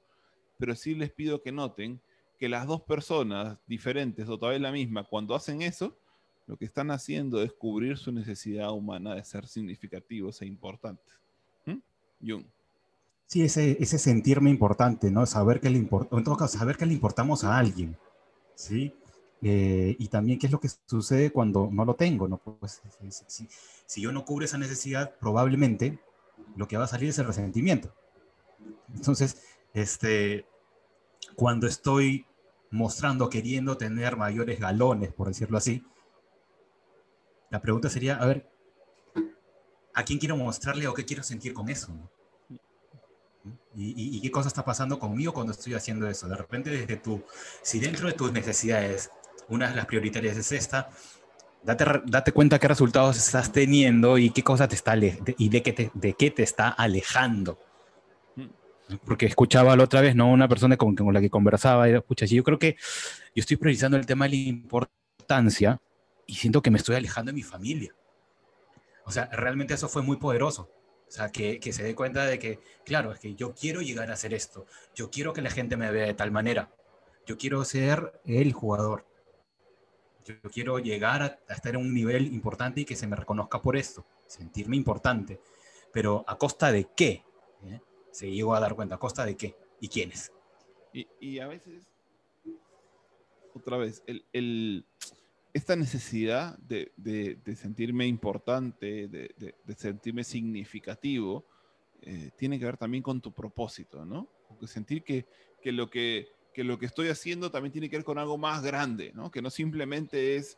[0.59, 2.01] Pero sí les pido que noten
[2.39, 5.99] que las dos personas diferentes o todavía la misma, cuando hacen eso,
[6.47, 11.13] lo que están haciendo es cubrir su necesidad humana de ser significativos e importantes.
[11.65, 11.79] ¿Mm?
[12.25, 12.45] Jung.
[13.27, 15.27] Sí, ese, ese sentirme importante, ¿no?
[15.27, 17.97] Saber que le en saber que le importamos a alguien,
[18.55, 18.95] ¿sí?
[19.49, 22.39] Eh, y también qué es lo que sucede cuando no lo tengo, ¿no?
[22.39, 22.83] Pues,
[23.87, 26.01] si, yo no cubro esa necesidad, probablemente
[26.57, 27.95] lo que va a salir es el resentimiento.
[28.93, 29.41] Entonces,
[29.73, 30.47] este,
[31.37, 32.27] cuando estoy
[32.73, 35.85] mostrando, queriendo tener mayores galones, por decirlo así,
[37.49, 38.51] la pregunta sería, a ver,
[39.95, 41.93] ¿a quién quiero mostrarle o qué quiero sentir con eso?
[43.77, 46.27] ¿Y, y, qué cosa está pasando conmigo cuando estoy haciendo eso?
[46.27, 47.23] De repente, desde tu,
[47.63, 49.11] si dentro de tus necesidades
[49.49, 50.91] una de las prioritarias es esta.
[51.63, 55.73] Date, date cuenta qué resultados estás teniendo y qué cosa te está y de qué
[55.73, 57.59] te, de qué te está alejando.
[59.05, 60.31] Porque escuchaba la otra vez, ¿no?
[60.31, 62.77] Una persona con, con la que conversaba, y, escucha, yo creo que
[63.35, 65.81] yo estoy priorizando el tema de la importancia
[66.27, 67.93] y siento que me estoy alejando de mi familia.
[69.05, 70.71] O sea, realmente eso fue muy poderoso.
[71.09, 74.11] O sea, que, que, se dé cuenta de que, claro, es que yo quiero llegar
[74.11, 74.67] a hacer esto.
[74.95, 76.71] Yo quiero que la gente me vea de tal manera.
[77.27, 79.05] Yo quiero ser el jugador.
[80.27, 83.77] Yo quiero llegar a, estar en un nivel importante y que se me reconozca por
[83.77, 85.41] esto, sentirme importante.
[85.93, 87.25] Pero ¿a costa de qué?
[87.65, 87.81] ¿Eh?
[88.11, 89.57] Se llegó a dar cuenta, ¿a costa de qué?
[89.81, 90.33] ¿Y quiénes?
[90.93, 91.87] Y, y a veces,
[93.55, 94.85] otra vez, el, el,
[95.53, 101.45] esta necesidad de, de, de sentirme importante, de, de sentirme significativo,
[102.03, 104.29] eh, tiene que ver también con tu propósito, ¿no?
[104.67, 105.27] Sentir que,
[105.61, 108.63] que lo que que lo que estoy haciendo también tiene que ver con algo más
[108.63, 109.31] grande, ¿no?
[109.31, 110.57] Que no simplemente es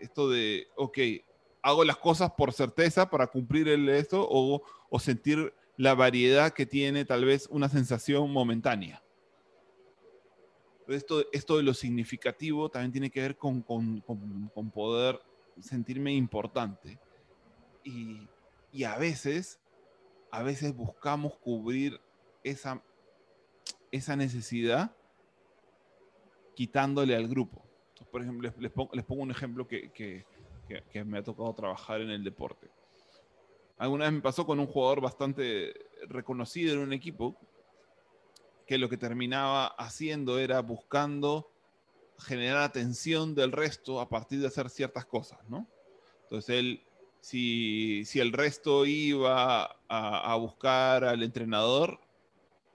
[0.00, 0.98] esto de, ok,
[1.62, 6.66] hago las cosas por certeza para cumplir el esto o, o sentir la variedad que
[6.66, 9.00] tiene tal vez una sensación momentánea.
[10.88, 15.22] Esto, esto de lo significativo también tiene que ver con, con, con, poder
[15.60, 16.98] sentirme importante.
[17.84, 18.26] Y,
[18.72, 19.60] y, a veces,
[20.32, 22.00] a veces buscamos cubrir
[22.42, 22.82] esa
[23.92, 24.96] esa necesidad
[26.54, 27.64] quitándole al grupo.
[28.10, 30.24] por ejemplo, les, pongo, un ejemplo que,
[31.04, 32.68] me ha tocado trabajar en el deporte.
[33.78, 35.74] Alguna vez me pasó con un jugador bastante
[36.08, 37.36] reconocido en un equipo
[38.66, 41.50] que lo que terminaba haciendo era buscando
[42.18, 45.66] generar atención del resto a partir de hacer ciertas cosas, ¿no?
[46.24, 46.84] Entonces él,
[47.20, 52.00] si, el resto iba a, buscar al entrenador,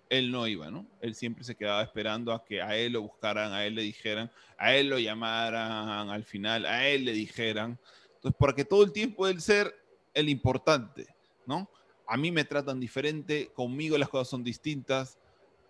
[0.10, 0.86] él no iba, ¿no?
[1.02, 4.32] Él siempre se quedaba esperando a que a él lo buscaran, a él le dijeran,
[4.58, 7.80] a él lo llamaran al final, a él le dijeran.
[8.16, 9.74] Entonces, porque todo el tiempo él ser
[10.14, 11.08] el importante,
[11.46, 11.70] ¿no?
[12.08, 15.18] A mí me tratan diferente, conmigo las cosas son distintas,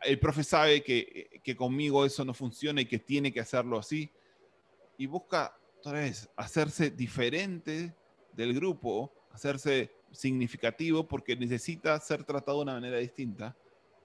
[0.03, 4.11] el profe sabe que, que conmigo eso no funciona y que tiene que hacerlo así,
[4.97, 7.93] y busca otra vez hacerse diferente
[8.33, 13.55] del grupo, hacerse significativo porque necesita ser tratado de una manera distinta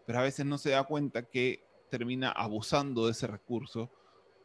[0.07, 3.91] pero a veces no se da cuenta que termina abusando de ese recurso,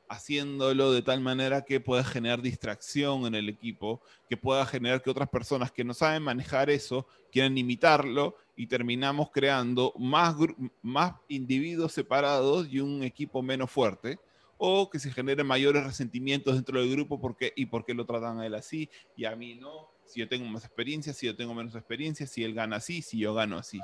[0.09, 5.09] haciéndolo de tal manera que pueda generar distracción en el equipo, que pueda generar que
[5.09, 10.35] otras personas que no saben manejar eso quieran imitarlo y terminamos creando más,
[10.81, 14.19] más individuos separados y un equipo menos fuerte
[14.57, 18.45] o que se generen mayores resentimientos dentro del grupo porque, y porque lo tratan a
[18.45, 21.75] él así y a mí no, si yo tengo más experiencia, si yo tengo menos
[21.75, 23.79] experiencia, si él gana así, si yo gano así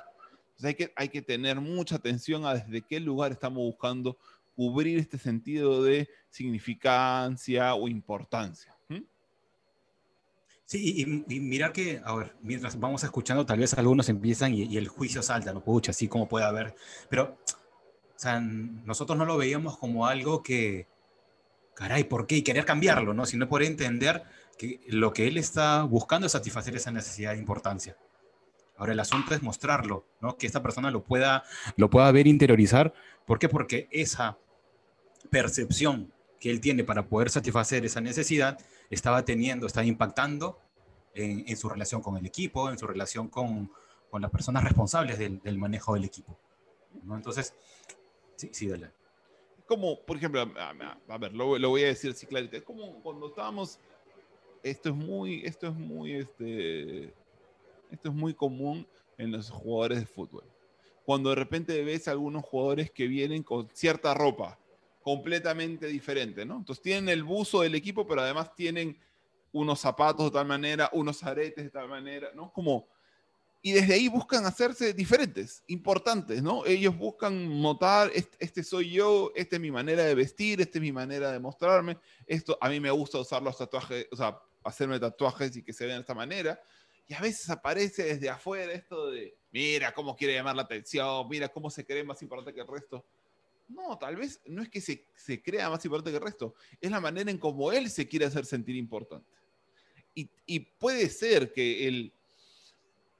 [0.61, 4.17] hay que, hay que tener mucha atención a desde qué lugar estamos buscando
[4.55, 8.75] cubrir este sentido de significancia o importancia.
[10.65, 14.87] Sí, y, mirar que, a ver, mientras vamos escuchando, tal vez algunos empiezan y, el
[14.87, 16.73] juicio salta, no pucha, así como puede haber,
[17.09, 20.87] pero, o sea, nosotros no lo veíamos como algo que,
[21.75, 22.37] caray, ¿por qué?
[22.37, 23.25] Y querer cambiarlo, ¿no?
[23.25, 24.23] Sino por entender
[24.57, 27.97] que lo que él está buscando es satisfacer esa necesidad de importancia.
[28.77, 30.37] Ahora el asunto es mostrarlo, ¿no?
[30.37, 31.43] Que esta persona lo pueda,
[31.75, 32.93] lo pueda ver, interiorizar.
[33.25, 33.47] ¿Por qué?
[33.49, 34.37] Porque esa
[35.29, 38.59] percepción que él tiene para poder satisfacer esa necesidad
[38.89, 40.59] estaba teniendo, estaba impactando
[41.13, 43.71] en, su relación con el equipo, en su relación con,
[44.09, 46.37] con las personas responsables del, manejo del equipo.
[47.09, 47.53] Entonces,
[48.35, 48.91] sí, sí, dale.
[49.67, 53.79] Como, por ejemplo, a, ver, lo, lo, voy a decir así es como cuando estábamos,
[54.61, 57.13] esto es muy, esto es muy, este,
[57.93, 60.43] esto es muy común en los jugadores de fútbol.
[61.05, 64.59] Cuando de repente ves a algunos jugadores que vienen con cierta ropa
[65.01, 66.57] completamente diferente, ¿no?
[66.57, 68.97] Entonces tienen el buzo del equipo, pero además tienen
[69.51, 72.51] unos zapatos de tal manera, unos aretes de tal manera, ¿no?
[72.51, 72.87] Como
[73.65, 76.65] y desde ahí buscan hacerse diferentes, importantes, ¿no?
[76.65, 80.91] Ellos buscan notar, este, soy yo, esta es mi manera de vestir, esta es mi
[80.91, 85.55] manera de mostrarme, esto a mí me gusta usar los tatuajes, o sea, hacerme tatuajes
[85.55, 86.61] y que se vean de esta manera,
[87.07, 91.49] y a veces aparece desde afuera esto de, mira cómo quiere llamar la atención, mira
[91.49, 93.05] cómo se cree más importante que el resto.
[93.67, 96.91] No, tal vez no es que se, se crea más importante que el resto, es
[96.91, 99.29] la manera en cómo él se quiere hacer sentir importante.
[100.15, 102.13] Y, y puede ser que el,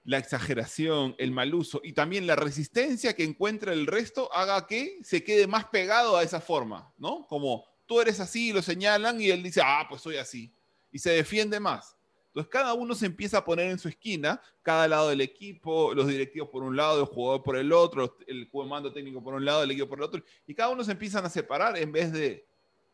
[0.06, 5.00] la exageración, el mal uso y también la resistencia que encuentra el resto haga que
[5.04, 7.26] se quede más pegado a esa forma, ¿no?
[7.28, 10.54] Como tú eres así, lo señalan y él dice, ah, pues soy así.
[10.92, 11.96] Y se defiende más.
[12.34, 16.08] Entonces cada uno se empieza a poner en su esquina, cada lado del equipo, los
[16.08, 19.62] directivos por un lado, el jugador por el otro, el comando técnico por un lado,
[19.62, 22.44] el equipo por el otro, y cada uno se empiezan a separar en vez de,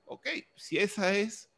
[0.04, 1.49] ok, si esa es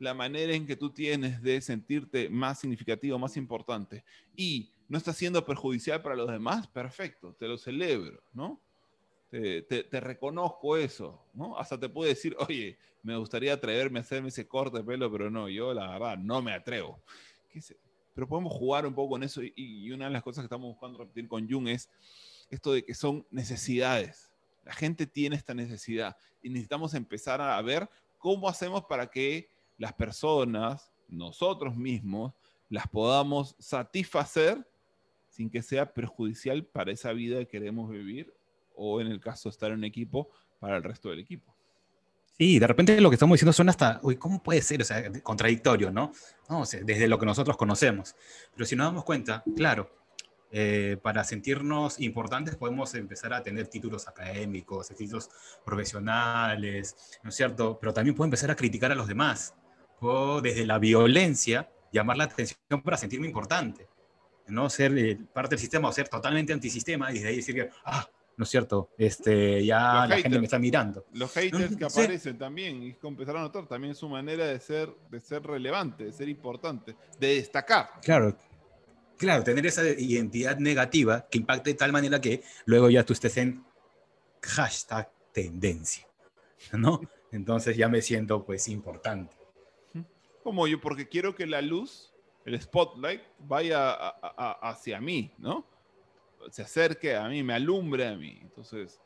[0.00, 4.04] la manera en que tú tienes de sentirte más significativo, más importante,
[4.34, 8.60] y no está siendo perjudicial para los demás, perfecto, te lo celebro, ¿no?
[9.32, 11.56] Te, te, reconozco eso, ¿no?
[11.56, 15.30] Hasta te puedo decir, oye, me gustaría atreverme a hacerme ese corte de pelo, pero
[15.30, 17.00] no, yo la verdad no me atrevo.
[18.14, 20.98] Pero podemos jugar un poco con eso y, una de las cosas que estamos buscando
[20.98, 21.88] repetir con Jung es
[22.50, 24.30] esto de que son necesidades.
[24.66, 29.94] La gente tiene esta necesidad y necesitamos empezar a ver cómo hacemos para que las
[29.94, 32.34] personas, nosotros mismos,
[32.68, 34.62] las podamos satisfacer
[35.30, 38.30] sin que sea perjudicial para esa vida que queremos vivir
[38.76, 41.54] o en el caso de estar en equipo para el resto del equipo.
[42.38, 44.80] Sí, de repente lo que estamos diciendo suena hasta, uy, ¿cómo puede ser?
[44.80, 46.12] O sea, contradictorio, ¿no?
[46.48, 48.16] no desde lo que nosotros conocemos.
[48.54, 49.90] Pero si nos damos cuenta, claro,
[50.50, 55.30] eh, para sentirnos importantes podemos empezar a tener títulos académicos, títulos
[55.64, 57.78] profesionales, ¿no es cierto?
[57.80, 59.54] Pero también puedo empezar a criticar a los demás.
[60.00, 63.88] o desde la violencia llamar la atención para sentirme importante.
[64.48, 68.08] No ser eh, parte del sistema o ser totalmente antisistema y desde ahí decir ah,
[68.36, 68.90] ¿no es cierto?
[68.98, 71.06] Este, ya la gente me está mirando.
[71.12, 75.20] Los haters que aparecen también, y empezar a notar, también su manera de ser, de
[75.20, 77.90] ser relevante, de ser importante, de destacar.
[78.02, 78.36] Claro,
[79.18, 83.36] claro, tener esa identidad negativa que impacte de tal manera que luego ya tú estés
[83.36, 83.64] en
[84.42, 86.06] hashtag tendencia,
[86.72, 87.00] ¿no?
[87.30, 89.36] Entonces ya me siento pues importante.
[90.42, 92.12] Como yo, porque quiero que la luz,
[92.44, 95.71] el spotlight, vaya hacia mí, ¿no?
[96.50, 98.38] Se acerque a mí, me alumbre a mí.
[98.42, 99.00] Entonces,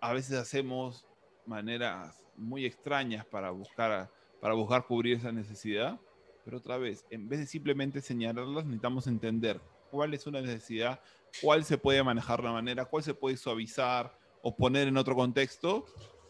[0.00, 1.06] a veces hacemos
[1.46, 4.10] maneras muy extrañas para buscar,
[4.40, 5.98] para buscar cubrir esa necesidad,
[6.44, 9.60] pero otra vez, en vez de simplemente señalarlas, necesitamos entender
[9.90, 11.00] cuál es una necesidad,
[11.40, 15.86] cuál se puede manejar de manera, cuál se puede suavizar o poner en otro contexto,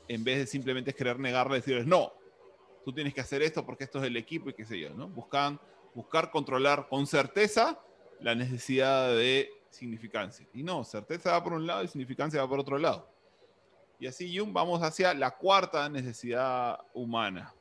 [0.09, 2.13] en vez de simplemente querer negarle, decirles, no,
[2.85, 5.09] tú tienes que hacer esto porque esto es el equipo y qué sé yo, ¿no?
[5.09, 5.61] Buscan,
[5.95, 7.81] buscar controlar con certeza
[8.21, 10.47] la necesidad de significancia.
[10.53, 13.09] Y no, certeza va por un lado y significancia va por otro lado.
[13.99, 17.55] Y así, Jung, vamos hacia la cuarta necesidad humana.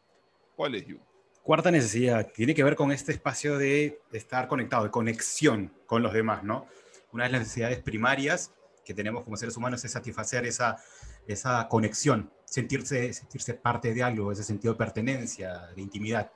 [0.56, 1.00] ¿Cuál es, Jung?
[1.44, 6.12] Cuarta necesidad tiene que ver con este espacio de estar conectado, de conexión con los
[6.12, 6.68] demás, ¿no?
[7.12, 8.52] Una de las necesidades primarias
[8.84, 10.78] que tenemos como seres humanos es satisfacer esa,
[11.28, 16.32] esa conexión, sentirse, sentirse parte de algo, ese sentido de pertenencia, de intimidad,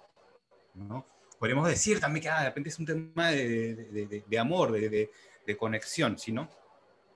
[0.74, 1.06] ¿no?
[1.40, 5.10] Podemos decir también que ah, de repente es un tema de, de, de amor, de,
[5.58, 6.50] conexión, ¿sí, no?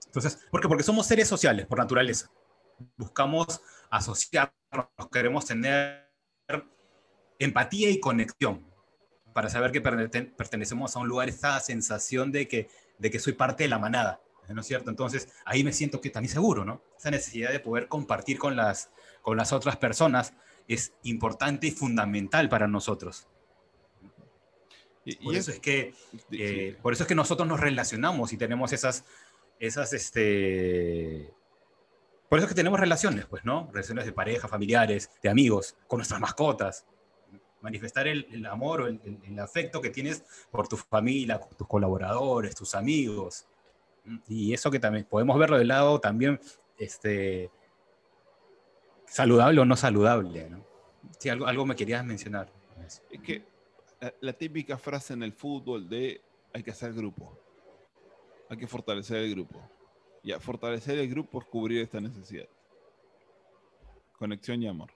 [0.05, 0.67] Entonces, ¿por?
[0.67, 2.30] Porque somos seres sociales por naturaleza
[2.97, 4.53] buscamos asociarnos,
[5.11, 6.09] queremos tener
[7.39, 8.65] empatía y conexión
[9.34, 12.69] para saber que pertenecemos a un lugar, esa sensación de que,
[12.99, 14.89] de que soy parte de la manada, ¿no es cierto?
[14.89, 16.84] Entonces ahí me siento que también seguro, ¿no?
[16.97, 20.34] Esa necesidad de poder compartir con las, con las otras personas
[20.67, 23.28] es importante y fundamental para nosotros.
[25.24, 25.93] Por, eso es que,
[26.32, 29.06] eh, por eso es que nosotros nos relacionamos y tenemos esas,
[29.60, 31.34] esas este,
[32.34, 33.70] por eso es que tenemos relaciones, pues, ¿no?
[33.72, 36.84] Relaciones de pareja, familiares, de amigos, con nuestras mascotas.
[37.62, 43.45] Manifestar el, amor o el, afecto que tienes por tu familia, tus colaboradores, tus amigos.
[44.28, 46.39] Y eso que también podemos verlo del lado también
[46.80, 47.51] este,
[49.06, 50.66] saludable o no saludable, ¿no?
[51.20, 52.51] Sí, algo, algo me querías mencionar.
[52.84, 53.45] Es que
[54.22, 56.22] la típica frase en el fútbol de
[56.54, 57.38] hay que hacer grupo,
[58.49, 59.62] hay que fortalecer el grupo.
[60.24, 62.47] Y a fortalecer el grupo es cubrir esta necesidad.
[64.18, 64.91] Conexión y amor.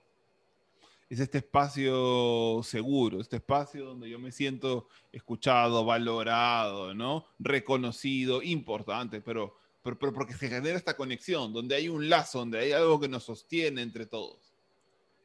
[1.10, 7.26] Es este espacio seguro, este espacio donde yo me siento escuchado, valorado, ¿no?
[7.38, 12.58] Reconocido, importante, pero, pero, pero porque se genera esta conexión, donde hay un lazo, donde
[12.58, 14.47] hay algo que nos sostiene entre todos.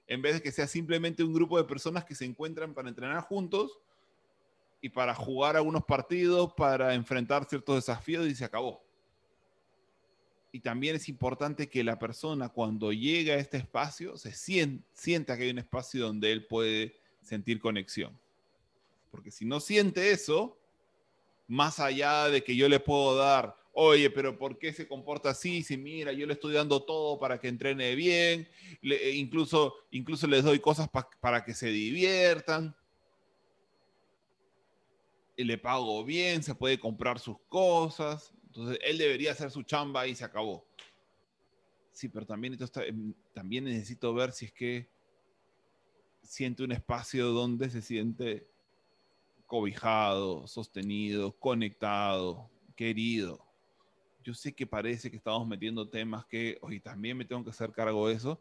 [0.07, 3.21] En vez de que sea simplemente un grupo de personas que se encuentran para entrenar
[3.21, 3.79] juntos
[4.81, 8.83] y para jugar algunos partidos, para enfrentar ciertos desafíos y se acabó
[10.55, 15.45] y también es importante que la persona cuando llega a este espacio se sienta que
[15.45, 18.17] hay un espacio donde él puede sentir conexión.
[19.09, 20.59] Porque si no siente eso,
[21.47, 25.63] más allá de que yo le puedo dar, oye, pero ¿por qué se comporta así?
[25.63, 28.47] Si mira, yo le estoy dando todo para que entrene bien,
[28.81, 30.87] e incluso, incluso les doy cosas
[31.19, 32.75] para que se diviertan.
[35.35, 38.31] Y le pago bien, se puede comprar sus cosas.
[38.45, 40.67] Entonces, él debería hacer su chamba y se acabó.
[41.91, 42.55] Sí, pero también,
[42.87, 44.91] em, también necesito ver si es que
[46.21, 48.47] siente un espacio donde se siente
[49.47, 53.42] cobijado, sostenido, conectado, querido.
[54.23, 57.71] Yo sé que parece que estamos metiendo temas que hoy también me tengo que hacer
[57.71, 58.39] cargo de eso.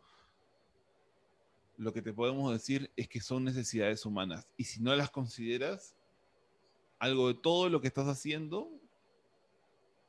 [1.76, 5.97] Lo que te podemos decir es que son necesidades humanas y si no las consideras,
[6.99, 8.70] algo de todo lo que estás haciendo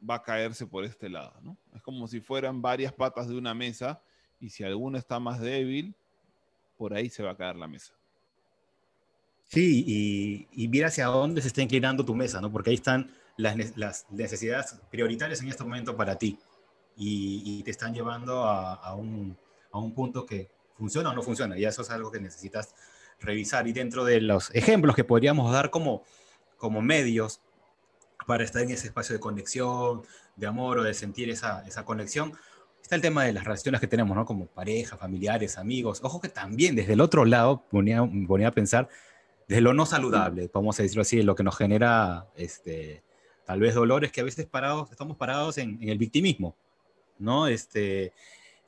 [0.08, 1.58] va a caerse por este lado, ¿no?
[1.74, 4.02] Es como si fueran varias patas de una mesa
[4.40, 5.96] y si alguna está más débil,
[6.78, 7.94] por ahí se va a caer la mesa.
[9.46, 12.52] Sí, y, y mira hacia dónde se está inclinando tu mesa, ¿no?
[12.52, 16.40] Porque ahí están las, necesidades prioritarias en este momento para ti
[16.96, 19.38] y, te están llevando a, un,
[19.72, 22.76] a un punto que funciona o no funciona, y eso es algo que necesitas
[23.20, 23.68] revisar.
[23.68, 26.04] Y dentro de los ejemplos que podríamos dar como,
[26.58, 27.42] como medios
[28.28, 30.04] para estar en ese espacio de conexión,
[30.36, 32.34] de amor o de sentir esa, esa conexión.
[32.82, 34.26] Está el tema de las relaciones que tenemos, ¿no?
[34.26, 36.02] Como pareja, familiares, amigos.
[36.04, 38.90] Ojo que también desde el otro lado ponía, ponía a pensar
[39.48, 43.04] desde lo no saludable, vamos a decirlo así, lo que nos genera este,
[43.46, 46.56] tal vez dolores que a veces parados, estamos parados en, el victimismo,
[47.20, 47.48] ¿no?
[47.48, 48.14] Este,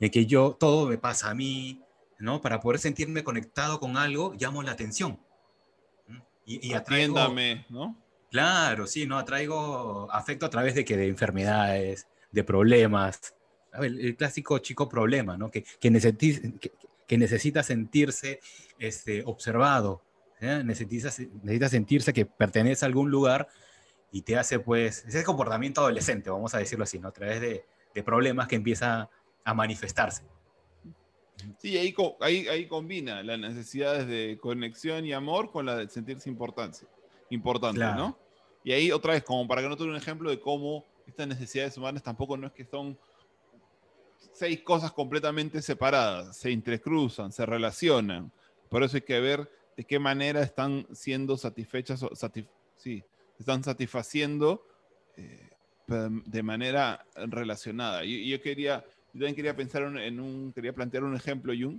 [0.00, 1.82] en que yo, todo me pasa a mí,
[2.18, 2.40] ¿no?
[2.40, 5.18] Para poder sentirme conectado con algo, llamo la atención.
[6.44, 7.96] Y, y Atiéndame, ¿no?
[8.30, 9.18] Claro, sí, ¿no?
[9.18, 13.34] Atraigo afecto a través de que de enfermedades, de problemas.
[13.80, 15.50] el, clásico chico problema, ¿no?
[15.50, 15.90] Que, que,
[17.16, 18.40] necesita, sentirse
[18.78, 20.02] este, observado,
[20.40, 20.62] ¿eh?
[20.64, 21.08] necesita,
[21.42, 23.48] necesita sentirse que pertenece a algún lugar
[24.12, 27.08] y te hace, pues, ese comportamiento adolescente, vamos a decirlo así, ¿no?
[27.08, 29.10] A través de, de problemas que empieza
[29.44, 30.22] a manifestarse.
[31.58, 36.28] Sí, ahí, ahí, ahí combina las necesidades de conexión y amor con la de sentirse
[36.28, 36.88] importancia,
[37.30, 38.18] importante, ¿no?
[38.64, 41.76] Y ahí otra vez, como para que no tenga un ejemplo de cómo estas necesidades
[41.76, 42.98] humanas tampoco no es que son
[44.32, 48.32] seis cosas completamente separadas, se entrecruzan, se relacionan.
[48.68, 52.04] Por eso hay que ver de qué manera están siendo satisfechas,
[52.76, 53.04] sí,
[53.38, 54.66] están satisfaciendo
[55.16, 55.50] eh,
[55.86, 58.04] de manera relacionada.
[58.04, 61.78] Y yo, quería, yo también quería pensar en un, quería plantear un ejemplo, Jung.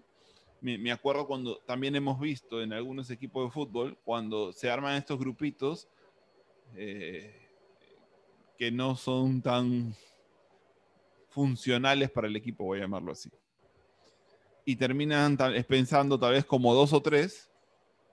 [0.61, 4.95] Me, me acuerdo cuando también hemos visto en algunos equipos de fútbol, cuando se arman
[4.95, 5.87] estos grupitos,
[6.75, 7.47] eh,
[8.57, 9.93] que no son tan
[11.29, 13.29] funcionales para el equipo, voy a llamarlo así.
[14.65, 15.37] Y terminan
[15.67, 17.46] pensando tal vez como dos o tres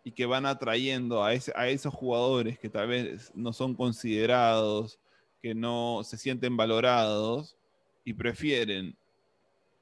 [0.04, 5.00] y que van atrayendo a, esos jugadores que tal vez no son considerados,
[5.40, 7.56] que no se sienten valorados
[8.04, 8.96] y prefieren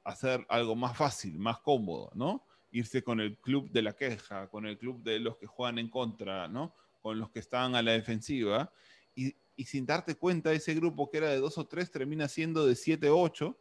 [0.05, 2.45] hacer algo más fácil, más cómodo, ¿no?
[2.71, 5.89] Irse con el club de la queja, con el club de los que juegan en
[5.89, 6.73] contra, ¿no?
[7.01, 8.71] Con los que están a la defensiva
[9.13, 12.75] y, sin darte cuenta, ese grupo que era de dos o tres termina siendo de
[12.75, 13.57] siete o ocho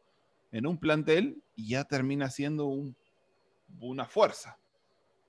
[0.53, 2.97] en un plantel y ya termina siendo un,
[3.81, 4.59] una fuerza.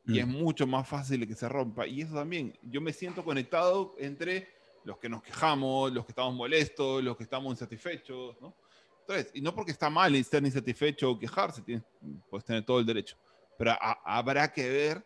[0.05, 0.31] Y es mm.
[0.31, 1.87] mucho más fácil que se rompa.
[1.87, 4.49] Y eso también, yo me siento conectado entre
[4.83, 8.53] los que nos quejamos, los que estamos molestos, los que estamos insatisfechos, ¿no?
[9.01, 11.83] Entonces, y no porque está mal estar insatisfecho o quejarse, tienes,
[12.29, 13.17] puedes tener todo el derecho,
[13.57, 13.73] pero
[14.05, 15.05] habrá que ver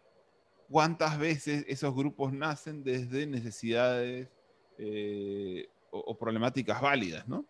[0.70, 4.30] cuántas veces esos grupos nacen desde necesidades
[4.78, 7.46] eh, o, problemáticas válidas, ¿no?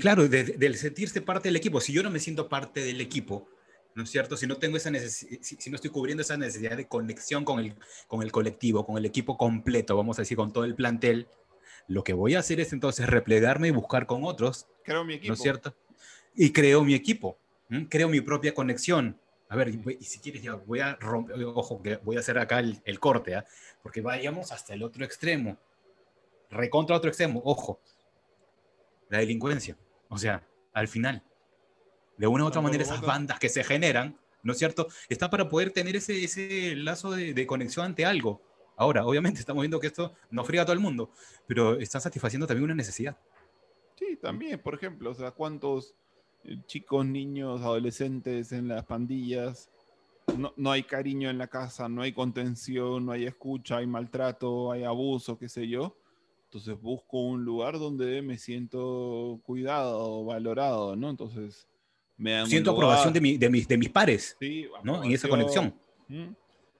[0.00, 1.80] Claro, del sentirse parte del equipo.
[1.80, 3.48] Si yo no me siento parte del equipo,
[3.94, 4.36] ¿no es cierto?
[4.36, 7.74] Si no tengo esa si, no estoy cubriendo esa necesidad de conexión con el,
[8.06, 11.28] con el colectivo, con el equipo completo, vamos a decir, con todo el plantel,
[11.88, 14.66] lo que voy a hacer es entonces replegarme y buscar con otros.
[14.84, 15.28] Creo mi equipo.
[15.28, 15.74] ¿No es cierto?
[16.34, 17.38] Y creo mi equipo,
[17.88, 19.18] creo mi propia conexión.
[19.48, 22.60] A ver, y, si quieres, ya voy a romper, ojo, que voy a hacer acá
[22.60, 23.44] el, el corte, ¿ah?
[23.82, 25.58] porque vayamos hasta el otro extremo
[26.50, 27.80] recontra otro extremo, ojo,
[29.08, 29.76] la delincuencia.
[30.08, 31.22] O sea, al final,
[32.20, 34.88] de una u otra manera, esas bandas que se generan, ¿no es cierto?
[35.08, 38.42] Está para poder tener ese, ese lazo de, conexión ante algo.
[38.76, 41.10] Ahora, obviamente, estamos viendo que esto no friega a todo el mundo,
[41.46, 43.16] pero está satisfaciendo también una necesidad.
[43.98, 45.94] Sí, también, por ejemplo, o sea, cuántos
[46.44, 49.70] eh, chicos, niños, adolescentes en las pandillas,
[50.36, 54.72] no, no, hay cariño en la casa, no hay contención, no hay escucha, hay maltrato,
[54.72, 55.96] hay abuso, qué sé yo.
[56.44, 61.08] Entonces busco un lugar donde me siento cuidado, valorado, ¿no?
[61.08, 61.66] Entonces
[62.20, 65.02] me Siento aprobación de, de, mis, de mis pares, sí, ¿no?
[65.02, 65.74] En esa conexión.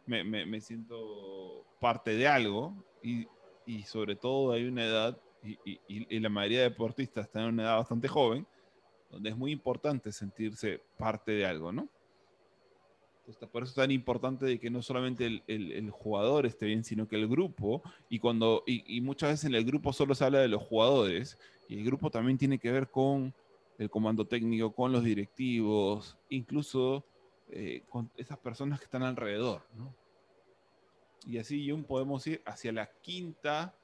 [0.07, 3.27] Me, me, me, siento parte de algo y,
[3.65, 7.49] y, sobre todo hay una edad, y, y, y la mayoría de deportistas están en
[7.55, 8.47] una edad bastante joven,
[9.11, 11.89] donde es muy importante sentirse parte de algo, ¿no?
[13.53, 17.07] por eso es tan importante de que no solamente el, el, jugador esté bien, sino
[17.07, 20.49] que el grupo, y, cuando, y, muchas veces en el grupo solo se habla de
[20.49, 21.39] los jugadores,
[21.69, 23.33] y el grupo también tiene que ver con
[23.81, 27.05] el comando técnico, con los directivos, incluso
[27.49, 29.63] eh, con esas personas que están alrededor.
[29.75, 29.95] ¿no?
[31.27, 33.75] Y así Jun, podemos ir hacia la quinta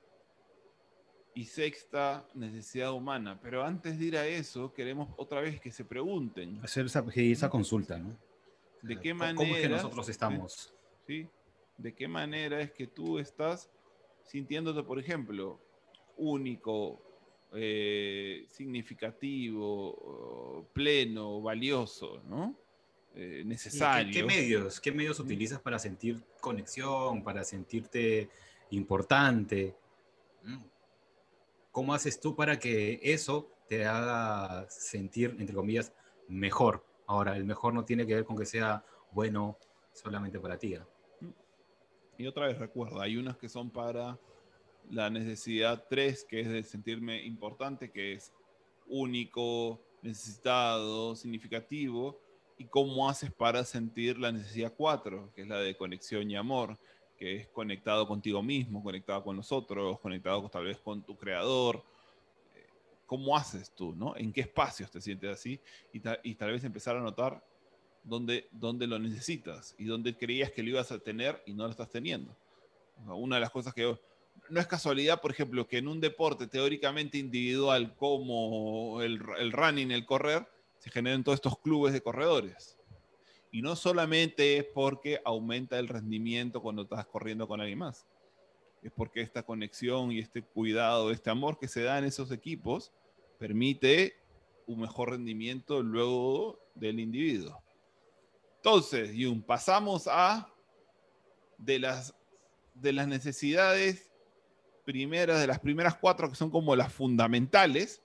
[1.35, 3.41] y sexta necesidad humana.
[3.43, 6.61] Pero antes de ir a eso, queremos otra vez que se pregunten.
[6.63, 8.19] Hacer esa, esa consulta, ¿no?
[8.83, 9.61] ¿De qué manera?
[9.61, 10.75] que nosotros estamos?
[11.07, 11.27] ¿sí?
[11.79, 13.71] ¿De qué manera es que tú estás
[14.25, 15.59] sintiéndote, por ejemplo,
[16.19, 17.03] único,
[17.53, 22.57] eh, significativo, pleno, valioso, ¿no?
[23.15, 24.13] Eh, necesario.
[24.13, 28.29] Qué, medios, ¿Qué medios utilizas para sentir conexión, para sentirte
[28.71, 29.75] importante?
[31.73, 35.93] ¿Cómo haces tú para que eso te haga sentir, entre comillas,
[36.29, 36.85] mejor?
[37.07, 39.59] Ahora, el mejor no tiene que ver con que sea bueno
[39.93, 40.75] solamente para ti.
[42.19, 44.19] Y otra vez recuerda, hay unas que son para
[44.91, 48.33] la necesidad 3, que es de sentirme importante, que es
[48.87, 52.19] único, necesitado, significativo,
[52.59, 56.79] y cómo haces para sentir la necesidad 4, que es la de conexión y amor,
[57.19, 61.83] que es conectado contigo mismo, conectado con nosotros, conectado tal vez con tu creador,
[63.07, 64.17] cómo haces tú, ¿no?
[64.17, 65.61] ¿En qué espacios te sientes así?
[65.93, 66.01] Y,
[66.35, 67.43] tal vez empezar a notar
[68.03, 71.71] dónde, dónde lo necesitas y dónde creías que lo ibas a tener y no lo
[71.71, 72.37] estás teniendo.
[73.07, 73.97] Una de las cosas que
[74.49, 79.19] no es casualidad, por ejemplo, que en un deporte teóricamente individual como el,
[79.53, 80.47] running, el correr,
[80.79, 82.79] se generen todos estos clubes de corredores.
[83.51, 88.07] Y no solamente es porque aumenta el rendimiento cuando estás corriendo con alguien más
[88.87, 92.93] es porque esta conexión y este cuidado, este amor que se da en esos equipos
[93.39, 94.15] permite
[94.67, 97.63] un mejor rendimiento luego del individuo.
[98.57, 100.53] Entonces, Jung, pasamos a
[101.59, 102.15] de las,
[102.75, 104.11] de las necesidades
[104.87, 108.03] primeras, de las primeras cuatro que son como las fundamentales,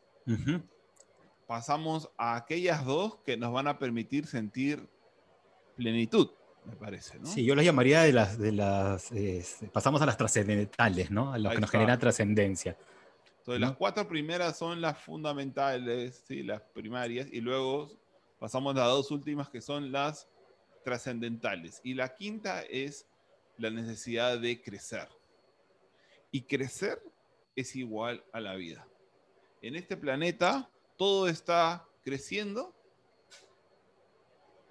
[1.47, 4.89] pasamos a aquellas dos que nos van a permitir sentir
[5.77, 6.31] plenitud,
[6.65, 7.19] me parece.
[7.19, 7.27] ¿no?
[7.27, 9.11] Sí, yo las llamaría de las, de las
[9.71, 11.31] pasamos a las trascendentales, ¿no?
[11.31, 12.75] A lo que nos genera trascendencia.
[13.39, 16.43] Entonces, las cuatro primeras son las fundamentales, ¿sí?
[16.43, 17.91] las primarias, y luego
[18.39, 20.27] pasamos a las dos últimas que son las
[20.83, 21.79] trascendentales.
[21.83, 23.07] Y la quinta es
[23.57, 25.07] la necesidad de crecer.
[26.31, 27.01] Y crecer
[27.55, 28.87] es igual a la vida.
[29.61, 32.73] En este planeta todo está creciendo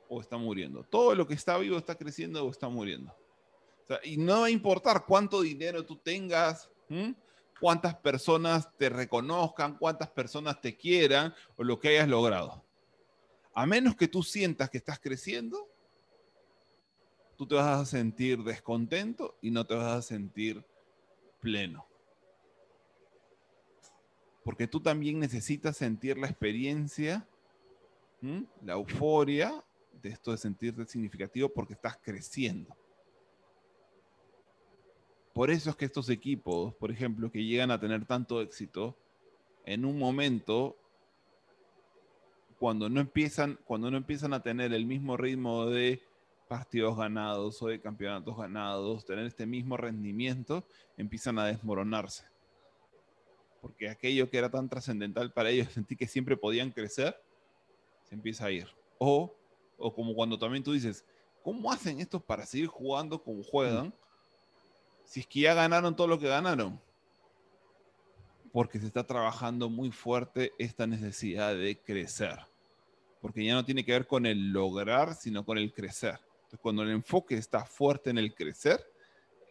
[0.08, 0.82] o está muriendo.
[0.84, 3.14] Todo lo que está vivo está creciendo o está muriendo.
[4.04, 6.70] y no va a importar cuánto dinero tú tengas,
[7.60, 12.64] cuántas personas te reconozcan, cuántas personas te quieran o lo que hayas logrado.
[13.52, 15.68] A menos que tú sientas que estás creciendo,
[17.36, 20.64] tú te vas a sentir descontento y no te vas a sentir
[21.40, 21.90] pleno
[24.44, 27.26] porque tú también necesitas sentir la experiencia,
[28.62, 29.62] la euforia
[30.02, 32.74] de esto de sentirte significativo porque estás creciendo.
[35.32, 38.96] Por eso es que estos equipos, por ejemplo, que llegan a tener tanto éxito,
[39.64, 40.76] en un momento,
[42.58, 46.02] cuando no empiezan, cuando no empiezan a tener el mismo ritmo de
[46.50, 52.24] partidos ganados o de campeonatos ganados, tener este mismo rendimiento, empiezan a desmoronarse
[53.60, 57.20] porque aquello que era tan trascendental para ellos, sentí que siempre podían crecer,
[58.04, 58.68] se empieza a ir.
[58.98, 59.34] O,
[59.78, 61.04] o como cuando también tú dices,
[61.42, 63.94] ¿cómo hacen estos para seguir jugando como juegan?
[65.04, 66.80] Si es que ya ganaron todo lo que ganaron.
[68.52, 72.38] Porque se está trabajando muy fuerte esta necesidad de crecer.
[73.20, 76.18] Porque ya no tiene que ver con el lograr, sino con el crecer.
[76.50, 78.84] Entonces, cuando el enfoque está fuerte en el crecer,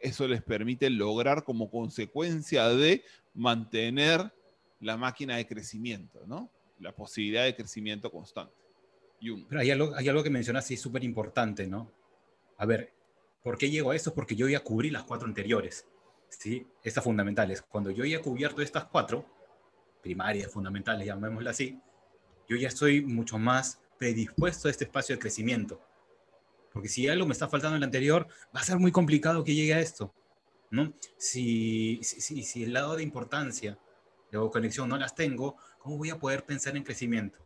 [0.02, 4.34] eso les permite lograr como consecuencia de mantener
[4.82, 6.52] la máquina de crecimiento, ¿no?
[6.78, 8.54] La posibilidad de crecimiento constante.
[9.48, 11.90] Pero hay algo, hay algo que mencionas y es súper importante, ¿no?
[12.58, 12.92] A ver,
[13.44, 14.14] ¿por qué llego a eso?
[14.14, 15.88] Porque yo ya cubrí las cuatro anteriores,
[16.28, 16.68] ¿sí?
[16.84, 17.62] Estas fundamentales.
[17.62, 19.26] Cuando yo ya he cubierto estas cuatro,
[20.02, 21.80] primarias, fundamentales, llamémoslas así,
[22.50, 25.82] yo ya estoy mucho más predispuesto a este espacio de crecimiento.
[26.80, 28.26] Porque si algo me está faltando en el anterior,
[28.56, 30.14] va a ser muy complicado que llegue a esto.
[30.72, 30.94] ¿no?
[31.18, 33.78] Si, si, si el lado de importancia
[34.32, 37.38] de conexión no las tengo, ¿cómo voy a poder pensar en crecimiento?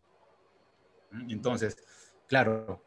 [1.09, 1.31] ¿Mm?
[1.31, 1.84] Entonces,
[2.27, 2.86] claro,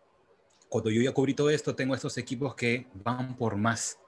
[0.69, 3.99] cuando yo ya cubrí todo esto, tengo estos equipos que van por más.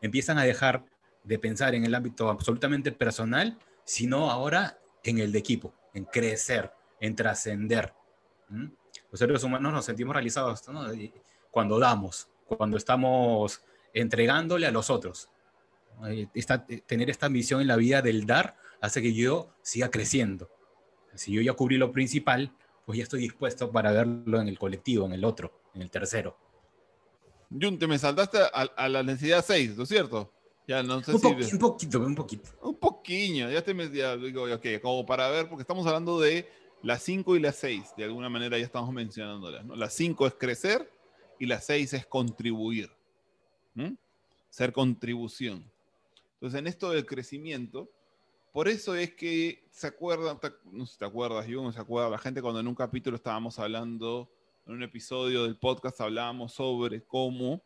[0.00, 0.84] Empiezan a dejar
[1.22, 6.72] de pensar en el ámbito absolutamente personal, sino ahora en el de equipo, en crecer,
[6.98, 7.94] en trascender.
[9.10, 10.62] Los seres humanos nos sentimos realizados
[11.50, 15.28] cuando damos, cuando estamos entregándole a los otros.
[16.34, 20.50] Esta, tener esta misión en la vida del dar hace que yo siga creciendo.
[21.14, 22.52] Si yo ya cubrí lo principal,
[22.86, 26.36] pues ya estoy dispuesto para verlo en el colectivo, en el otro, en el tercero.
[27.50, 30.32] Jun, te me saltaste a, la necesidad 6, ¿no es cierto?
[30.66, 31.54] Ya no sé un, si...
[31.54, 32.50] un poquito, un poquito.
[32.62, 36.46] Un poquillo, ya te me digo, ok, como para ver, porque estamos hablando de
[36.82, 39.64] las 5 y las 6, de alguna manera ya estamos mencionándolas.
[39.64, 39.74] ¿no?
[39.74, 40.90] La 5 es crecer
[41.38, 42.90] y la 6 es contribuir.
[44.50, 45.70] Ser contribución.
[46.34, 47.90] Entonces, en esto del crecimiento,
[48.52, 50.38] por eso es que se acuerdan,
[50.72, 53.16] no sé si te acuerdas, yo no se acuerda, la gente cuando en un capítulo
[53.16, 54.28] estábamos hablando,
[54.66, 57.62] en un episodio del podcast hablábamos sobre cómo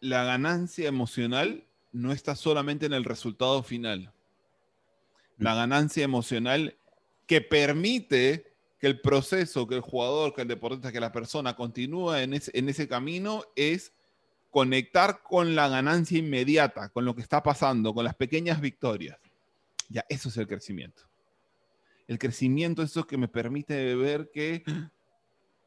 [0.00, 4.12] la ganancia emocional no está solamente en el resultado final.
[5.38, 6.77] La ganancia emocional
[7.28, 11.54] que permite que el proceso, que el jugador, que el deportista, que la persona
[12.32, 13.92] ese, en ese camino es
[14.50, 19.18] conectar con la ganancia inmediata, con lo que está pasando, con las pequeñas victorias.
[19.90, 21.02] Ya, eso es el crecimiento.
[22.06, 24.64] El crecimiento es eso que me permite ver que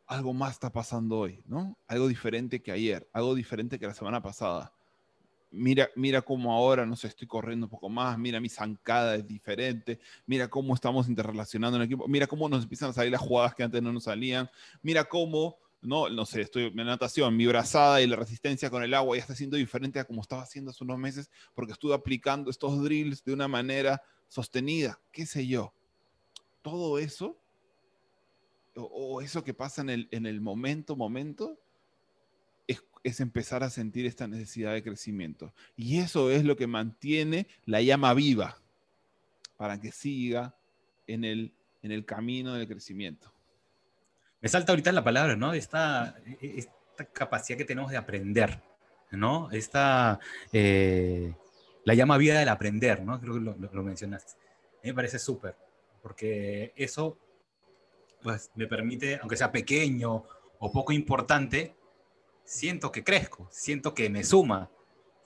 [0.08, 1.78] algo más está pasando hoy, ¿no?
[1.88, 4.74] Algo diferente que ayer, algo diferente que la semana pasada.
[5.52, 9.28] Mira, mira cómo ahora, no sé, estoy corriendo un poco más, mira mi zancada es
[9.28, 13.20] diferente, mira cómo estamos interrelacionando en el equipo, mira cómo nos empiezan a salir las
[13.20, 14.50] jugadas que antes no nos salían,
[14.82, 18.94] mira cómo no, no sé, estoy en natación, mi brazada y la resistencia con el
[18.94, 22.52] agua ya está siendo diferente a como estaba haciendo hace unos meses porque estuve aplicando
[22.52, 25.74] estos drills de una manera sostenida, qué sé yo.
[26.62, 27.38] Todo eso,
[28.76, 31.60] o, eso que pasa en el, en el momento, momento,
[33.04, 35.54] es, empezar a sentir esta necesidad de crecimiento.
[35.76, 38.58] Y eso es lo que mantiene la llama viva
[39.58, 40.56] para que siga
[41.08, 43.32] en el, en el camino del crecimiento.
[44.42, 45.54] me salta ahorita la palabra, ¿no?
[45.54, 48.62] Esta, esta capacidad que tenemos de aprender,
[49.12, 49.52] ¿no?
[49.52, 50.20] Esta,
[50.52, 51.34] eh,
[51.84, 53.20] la llama vida del aprender, ¿no?
[53.20, 54.34] Creo que lo, lo, mencionaste.
[54.34, 55.56] A mí me parece súper,
[56.02, 57.18] porque eso
[58.22, 60.24] pues, me permite, aunque sea pequeño
[60.60, 61.76] o poco importante,
[62.52, 64.70] siento que crezco, siento que me suma,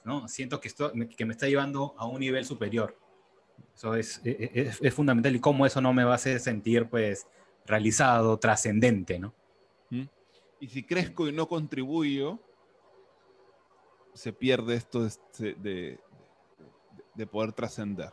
[0.03, 0.27] ¿no?
[0.27, 2.95] Siento que, esto, que me está llevando a un nivel superior.
[3.75, 6.39] Eso es, e, e, es, es, fundamental y cómo eso no me va a hacer
[6.39, 7.27] sentir, pues,
[7.65, 9.33] realizado, trascendente, ¿no?
[10.57, 12.39] Y si crezco y no contribuyo,
[14.13, 15.07] se pierde esto
[15.37, 15.99] de,
[17.15, 18.11] de, poder trascender.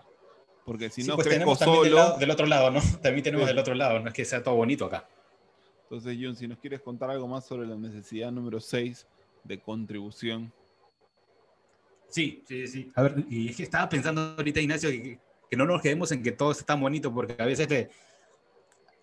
[0.65, 2.17] Porque si no pues crezco solo...
[2.19, 2.81] Del, otro lado, ¿no?
[3.03, 5.09] También tenemos del otro lado, no es que sea todo bonito acá.
[5.93, 9.07] Entonces, Jun, si nos quieres contar algo más sobre la necesidad número 6
[9.45, 10.51] de contribución.
[12.09, 12.91] Sí, sí, sí.
[12.95, 15.19] A ver, y es que estaba pensando ahorita, Ignacio, que,
[15.51, 17.91] que no nos quedemos en que todo es tan bonito, porque a veces te,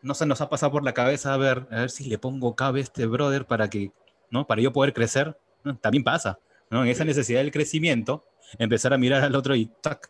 [0.01, 2.55] no se nos ha pasado por la cabeza a ver, a ver si le pongo
[2.55, 3.91] cabe a este brother para que,
[4.31, 4.47] ¿no?
[4.47, 5.37] Para yo poder crecer.
[5.81, 6.39] También pasa,
[6.71, 6.81] ¿no?
[6.81, 8.25] En esa necesidad del crecimiento,
[8.57, 10.09] empezar a mirar al otro y tac,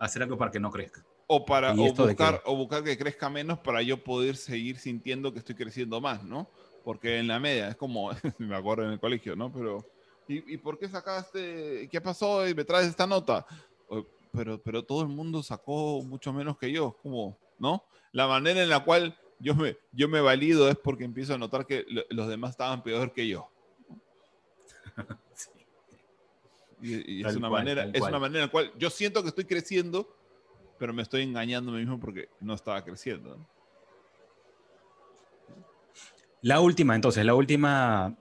[0.00, 1.06] hacer algo para que no crezca.
[1.28, 5.40] O para o buscar, o buscar que crezca menos para yo poder seguir sintiendo que
[5.40, 6.48] estoy creciendo más, ¿no?
[6.84, 9.52] Porque en la media es como, me acuerdo en el colegio, ¿no?
[9.52, 9.84] Pero,
[10.28, 11.88] ¿y, ¿y, por qué sacaste?
[11.90, 12.46] ¿Qué pasó?
[12.48, 13.44] Y me traes esta nota.
[14.32, 17.82] Pero, pero todo el mundo sacó mucho menos que yo, como, ¿no?
[18.12, 21.66] La manera en la cual yo me, yo me valido es porque empiezo a notar
[21.66, 23.50] que los demás estaban peor que yo.
[26.82, 30.14] Y, es, una manera, es una manera en la cual yo siento que estoy creciendo,
[30.78, 33.38] pero me estoy engañando a mí mismo porque no estaba creciendo.
[36.42, 38.14] La última, entonces, la última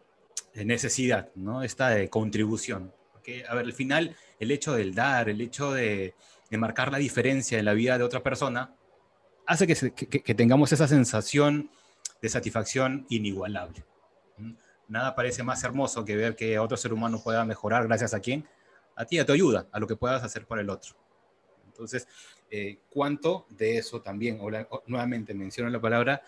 [0.56, 1.64] necesidad, ¿no?
[1.64, 2.94] Esta de contribución.
[3.12, 6.16] Porque, a ver, al final, el hecho del dar, el hecho de,
[6.52, 8.74] marcar la diferencia en la vida de otra persona,
[9.46, 11.70] hace que, tengamos esa sensación
[12.22, 13.84] de satisfacción inigualable.
[14.88, 18.48] Nada parece más hermoso que ver que otro ser humano pueda mejorar gracias a quién?
[18.96, 20.96] A ti, a tu ayuda, a lo que puedas hacer por el otro.
[21.76, 22.08] Entonces,
[22.50, 24.40] eh, ¿cuánto de eso también,
[24.88, 26.22] nuevamente menciono la palabra,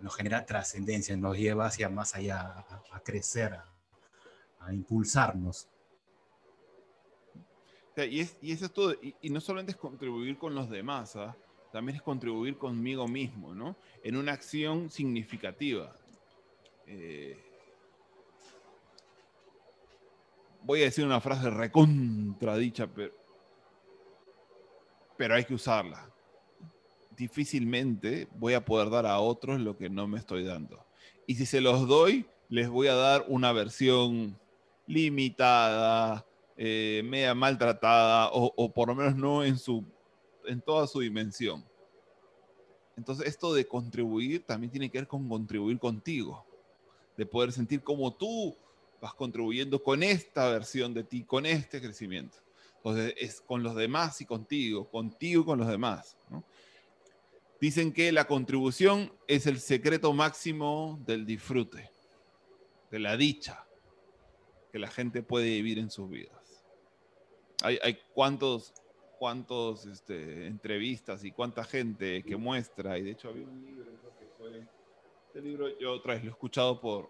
[0.00, 3.58] nos genera trascendencia, nos lleva hacia más allá, a, crecer,
[4.60, 5.68] a, impulsarnos?
[7.96, 8.94] y, eso es todo.
[9.20, 11.36] Y, no solamente es contribuir con los demás, ¿ah?
[11.70, 13.76] también es contribuir conmigo mismo, ¿no?
[14.02, 15.94] En una acción significativa.
[16.86, 17.38] Eh,
[20.62, 23.23] voy a decir una frase recontradicha, pero,
[25.16, 26.10] pero hay que usarla.
[27.16, 30.84] Difícilmente voy a poder dar a otros lo que no me estoy dando.
[31.26, 34.38] Y si se los doy, les voy a dar una versión
[34.86, 39.84] limitada, eh, media maltratada, o, o por lo menos no en su
[40.46, 41.64] en toda su dimensión.
[42.96, 46.44] Entonces, esto de contribuir también tiene que ver con contribuir contigo,
[47.16, 48.56] de poder sentir cómo tú
[49.00, 52.38] vas contribuyendo con esta versión de ti, con este crecimiento.
[52.84, 56.18] Entonces, es con los demás y contigo, contigo y con los demás.
[57.58, 61.90] Dicen que la contribución es el secreto máximo del disfrute,
[62.90, 63.66] de la dicha
[64.70, 66.62] que la gente puede vivir en sus vidas.
[67.62, 68.74] Hay, cuántos
[69.18, 73.86] cuántas este, entrevistas y cuánta gente que muestra, y de hecho había un libro
[74.18, 74.66] que fue,
[75.28, 77.08] este libro yo otra vez lo he escuchado por,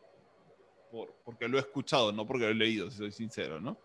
[0.93, 3.77] por, porque lo he escuchado, no porque lo he leído, si soy sincero, ¿no?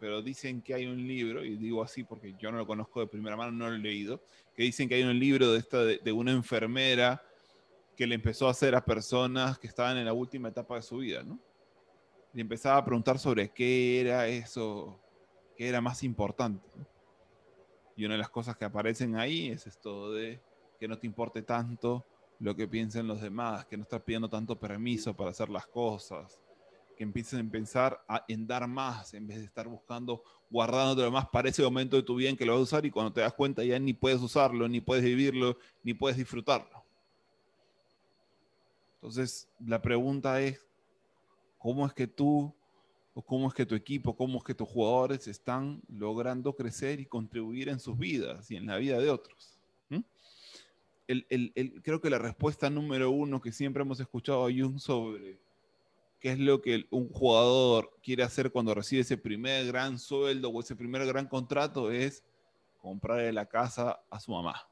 [0.00, 3.06] Pero dicen que hay un libro, y digo así porque yo no lo conozco de
[3.06, 4.22] primera mano, no lo he leído,
[4.54, 7.22] que dicen que hay un libro de, esta, de, de una enfermera
[7.94, 10.96] que le empezó a hacer a personas que estaban en la última etapa de su
[10.96, 11.38] vida, ¿no?
[12.32, 14.98] Y empezaba a preguntar sobre qué era eso,
[15.56, 16.66] qué era más importante.
[16.76, 16.86] ¿no?
[17.96, 20.40] Y una de las cosas que aparecen ahí es esto de
[20.78, 22.06] que no te importe tanto
[22.38, 26.40] lo que piensen los demás, que no estás pidiendo tanto permiso para hacer las cosas,
[27.00, 27.98] que a pensar
[28.28, 32.02] en dar más en vez de estar buscando, guardándote lo más para ese momento de
[32.02, 33.94] tu vida en que lo vas a usar y cuando te das cuenta ya ni
[33.94, 36.84] puedes usarlo, ni puedes vivirlo, ni puedes disfrutarlo.
[38.96, 40.60] Entonces, la pregunta es,
[41.56, 42.54] ¿cómo es que tú
[43.14, 47.06] o cómo es que tu equipo, cómo es que tus jugadores están logrando crecer y
[47.06, 49.56] contribuir en sus vidas y en la vida de otros.
[51.82, 55.40] creo que la respuesta número uno que siempre hemos escuchado a Jung sobre
[56.20, 60.60] qué es lo que un jugador quiere hacer cuando recibe ese primer gran sueldo o
[60.60, 62.22] ese primer gran contrato es
[62.78, 64.68] comprarle la casa a su mamá.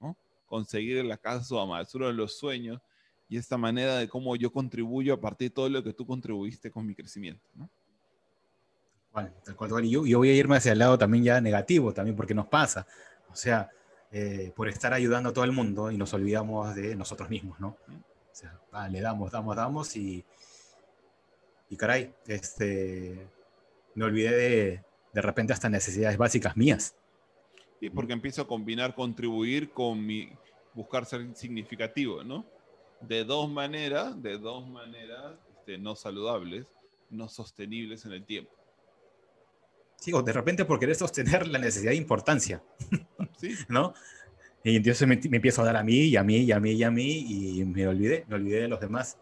[0.00, 0.16] ¿no?
[0.46, 1.82] Conseguir la casa a su mamá.
[1.82, 2.80] Es uno de los sueños
[3.28, 6.70] y esta manera de cómo yo contribuyo a partir de todo lo que tú contribuiste
[6.70, 7.46] con mi crecimiento.
[7.54, 7.68] ¿no?
[9.12, 12.46] Bueno, yo, yo, voy a irme hacia el lado también ya negativo, también porque nos
[12.46, 12.86] pasa.
[13.30, 13.68] O sea,
[14.12, 17.76] eh, por estar ayudando a todo el mundo y nos olvidamos de nosotros mismos, ¿no?
[18.72, 20.24] O ah, le damos, damos, damos y,
[21.70, 23.26] y caray, este,
[23.94, 26.96] me olvidé de, de repente hasta necesidades básicas mías.
[27.78, 30.30] Sí, porque empiezo a combinar contribuir con mi
[30.74, 32.44] buscar ser significativo, ¿no?
[33.00, 36.66] De dos maneras, de dos maneras este, no saludables,
[37.08, 38.52] no sostenibles en el tiempo.
[39.96, 42.62] Sí, o de repente por querer sostener la necesidad de importancia,
[43.38, 43.54] ¿Sí?
[43.68, 43.94] ¿no?
[44.64, 46.82] Y entonces me, empiezo a dar a mí y a mí y a mí y
[46.82, 49.18] a mí y me olvidé, me olvidé de los demás.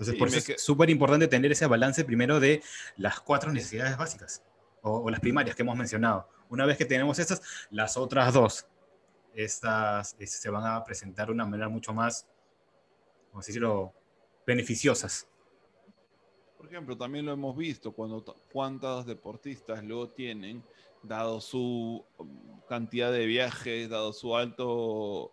[0.00, 2.62] Entonces, por eso es súper importante tener ese balance primero de
[2.96, 4.42] las cuatro necesidades básicas
[4.80, 6.26] o, las primarias que hemos mencionado.
[6.48, 8.66] Una vez que tenemos estas, las otras dos,
[9.34, 12.26] estas se van a presentar de una manera mucho más,
[13.28, 13.92] ¿cómo decirlo?,
[14.46, 15.28] beneficiosas.
[16.56, 20.64] Por ejemplo, también lo hemos visto cuando cuántos deportistas luego tienen
[21.02, 25.30] dado su um, cantidad de viajes, dado su alto,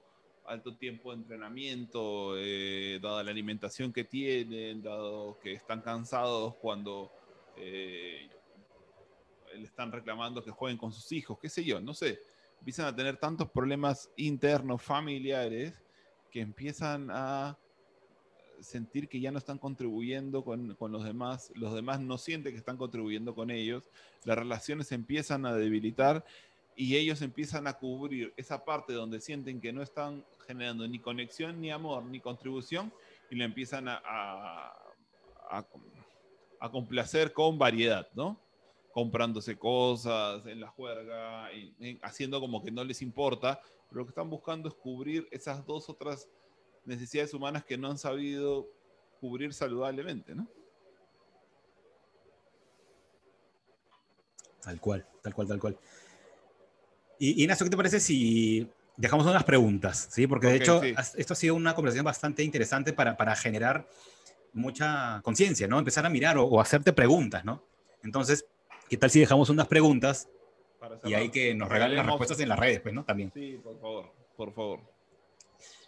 [0.47, 7.11] alto tiempo de entrenamiento, eh, dada la alimentación que tienen, dado que están cansados cuando
[7.57, 8.29] eh,
[9.55, 12.19] le están reclamando que jueguen con sus hijos, qué sé yo, no sé.
[12.59, 15.83] Empiezan a tener tantos problemas internos, familiares,
[16.31, 17.57] que empiezan a
[18.59, 22.57] sentir que ya no están contribuyendo con, con, los demás, los demás no sienten que
[22.57, 23.91] están contribuyendo con ellos,
[24.23, 26.25] las relaciones empiezan a debilitar
[26.79, 31.59] y ellos empiezan a cubrir esa parte donde sienten que no están generando ni conexión,
[31.59, 32.93] ni amor, ni contribución
[33.31, 33.99] y le empiezan a,
[35.49, 38.39] a, complacer con variedad, ¿no?
[38.91, 41.49] Comprándose cosas en la juerga,
[42.03, 43.59] haciendo como que no les importa,
[43.89, 46.29] pero lo que están buscando es cubrir esas dos otras
[46.85, 48.67] necesidades humanas que no han sabido
[49.19, 50.47] cubrir saludablemente, ¿no?
[54.61, 55.79] Tal cual, tal cual, tal cual.
[57.19, 60.07] Y Ignacio, ¿qué te parece si dejamos unas preguntas?
[60.11, 60.27] ¿sí?
[60.27, 63.87] Porque de hecho esto ha sido una conversación bastante interesante para, para generar
[64.53, 65.79] mucha conciencia, ¿no?
[65.79, 67.63] Empezar a mirar o, hacerte preguntas, ¿no?
[68.03, 68.45] Entonces,
[68.89, 70.29] ¿qué tal si dejamos unas preguntas
[71.03, 73.03] y hay que nos regalen las respuestas en las redes, pues, ¿no?
[73.03, 73.31] También.
[73.33, 74.79] Sí, por favor, por favor.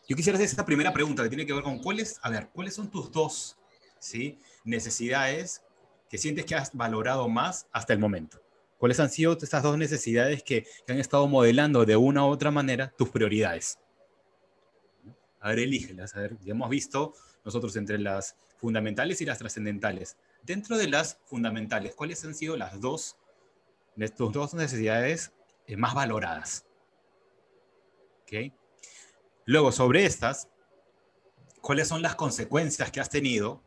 [0.07, 2.73] Yo quisiera hacer esta primera pregunta que tiene que ver con cuáles, a ver, cuáles
[2.73, 3.57] son tus dos
[3.99, 4.39] ¿sí?
[4.63, 5.61] necesidades
[6.09, 8.41] que sientes que has valorado más hasta el momento.
[8.79, 12.93] ¿Cuáles han sido estas dos necesidades que, han estado modelando de una u otra manera
[12.97, 13.77] tus prioridades?
[15.41, 16.15] A ver, elígelas.
[16.15, 17.13] A ver, ya hemos visto
[17.43, 20.15] nosotros entre las fundamentales y las trascendentales.
[20.43, 23.17] Dentro de las fundamentales, ¿cuáles han sido las dos,
[24.15, 25.33] tus dos necesidades
[25.67, 26.65] eh, más valoradas?
[28.23, 28.53] ¿Okay?
[29.43, 30.47] Luego, sobre estas,
[31.59, 33.61] ¿cuáles son las consecuencias que has tenido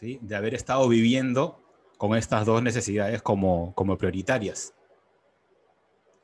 [0.00, 1.61] de haber estado viviendo
[2.02, 4.74] con estas dos necesidades como, como prioritarias?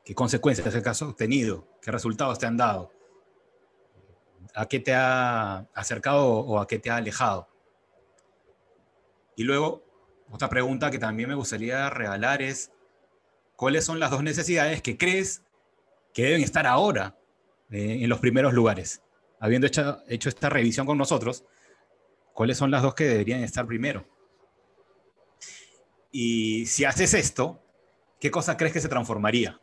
[0.03, 1.69] ¿Qué consecuencias has obtenido?
[1.81, 2.91] ¿Qué resultados te han dado?
[4.53, 7.47] ¿A qué te ha acercado o a qué te ha alejado?
[9.37, 9.81] Y luego,
[10.29, 12.73] otra pregunta que también me gustaría regalar es,
[13.55, 15.43] ¿cuáles son las dos necesidades que crees
[16.13, 17.17] que deben estar ahora
[17.71, 19.01] eh, en los primeros lugares.
[19.39, 21.45] Habiendo hecho, hecho esta revisión con nosotros,
[22.33, 24.18] ¿cuáles son las dos que deberían estar primero?
[26.11, 27.61] Y si haces esto,
[28.19, 29.59] ¿qué cosa crees que se transformaría?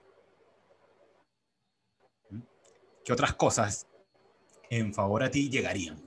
[3.05, 3.87] ¿Qué otras cosas
[4.71, 6.03] en favor a ti llegarían?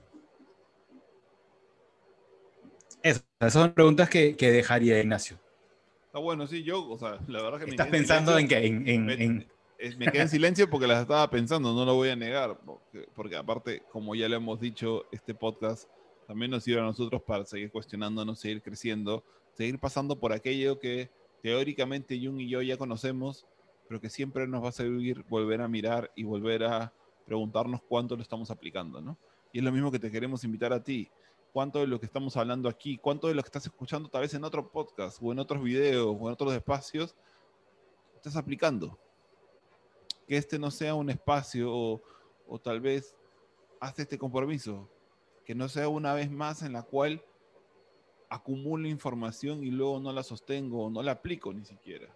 [3.02, 5.40] Eso, esas son preguntas que, que dejaría Ignacio.
[6.06, 8.88] Está bueno, sí, yo, o sea, la verdad que me Estás pensando en que en,
[8.88, 9.48] en,
[9.98, 12.60] me quedé en silencio porque las estaba pensando, no lo voy a negar,
[13.16, 15.88] porque, aparte, como ya le hemos dicho, este podcast
[16.28, 19.24] también nos sirve a nosotros para seguir cuestionándonos, seguir creciendo,
[19.60, 21.12] seguir pasando por aquello que
[21.44, 23.46] teóricamente Jung y yo ya conocemos,
[23.90, 26.94] pero que siempre nos va a servir volver a mirar y volver a
[27.26, 29.18] preguntarnos cuánto lo estamos aplicando, ¿no?
[29.52, 31.10] Y es lo mismo que te queremos invitar a ti.
[31.52, 34.34] ¿Cuánto de lo que estamos hablando aquí, cuánto de lo que estás escuchando tal vez
[34.34, 37.18] en otro podcast o en otros videos o en otros espacios,
[38.16, 38.98] estás aplicando?
[40.26, 43.14] que este no sea un espacio o, tal vez
[43.82, 44.88] hace este compromiso,
[45.44, 47.26] que no sea una vez más en la cual
[48.30, 52.14] acumulo información y luego no la sostengo o no la aplico ni siquiera.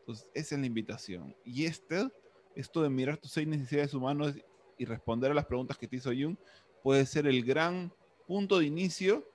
[0.00, 1.36] Entonces, esa es la invitación.
[1.44, 2.08] Y este,
[2.54, 4.34] esto de mirar tus seis necesidades humanas
[4.78, 6.36] y responder a las preguntas que te hizo Jung,
[6.82, 7.92] puede ser el gran
[8.26, 9.28] punto de inicio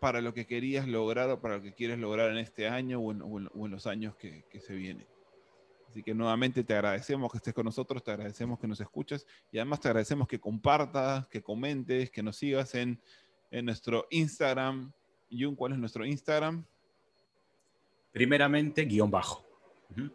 [0.00, 3.12] para lo que querías lograr o para lo que quieres lograr en este año o
[3.12, 5.06] en, los años que se vienen.
[5.88, 9.58] Así que nuevamente te agradecemos que estés con nosotros, te agradecemos que nos escuches y
[9.58, 13.00] además te agradecemos que compartas, que comentes, que nos sigas en,
[13.50, 14.92] en nuestro Instagram.
[15.30, 16.64] Jun, ¿cuál es nuestro Instagram?
[18.12, 19.44] Primeramente, guion bajo.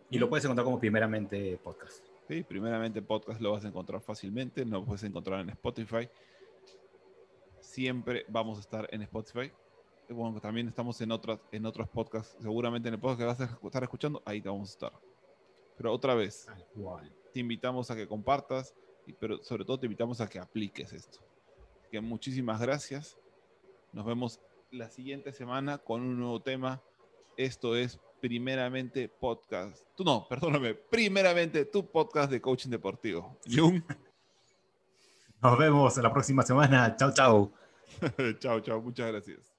[0.10, 2.06] Y lo puedes encontrar como primeramente podcast.
[2.28, 2.44] ¿sí?
[2.44, 6.08] Primeramente, podcast lo vas a encontrar fácilmente, lo puedes encontrar en Spotify.
[7.60, 9.52] Siempre vamos a estar en Spotify.
[10.10, 12.38] Bueno, también estamos en, otras, en otros podcasts.
[12.40, 14.94] Seguramente en el podcast que vas a estar escuchando, ahí te vamos a estar.
[15.76, 16.48] Pero otra vez,
[17.34, 18.76] te invitamos a que compartas,
[19.20, 21.20] pero sobre todo te invitamos a que apliques esto.
[21.90, 23.18] que muchísimas gracias.
[23.94, 24.40] Nos vemos
[24.72, 26.82] la siguiente semana con un nuevo tema.
[27.38, 29.86] Esto es primeramente podcast.
[29.96, 30.74] Tú no, perdóname.
[30.74, 33.38] Primeramente tu podcast de coaching deportivo.
[33.46, 33.84] Jung.
[35.42, 36.96] Nos vemos la próxima semana.
[36.96, 37.52] Chao, chao.
[38.40, 38.82] chao, chao.
[38.82, 39.54] Muchas gracias.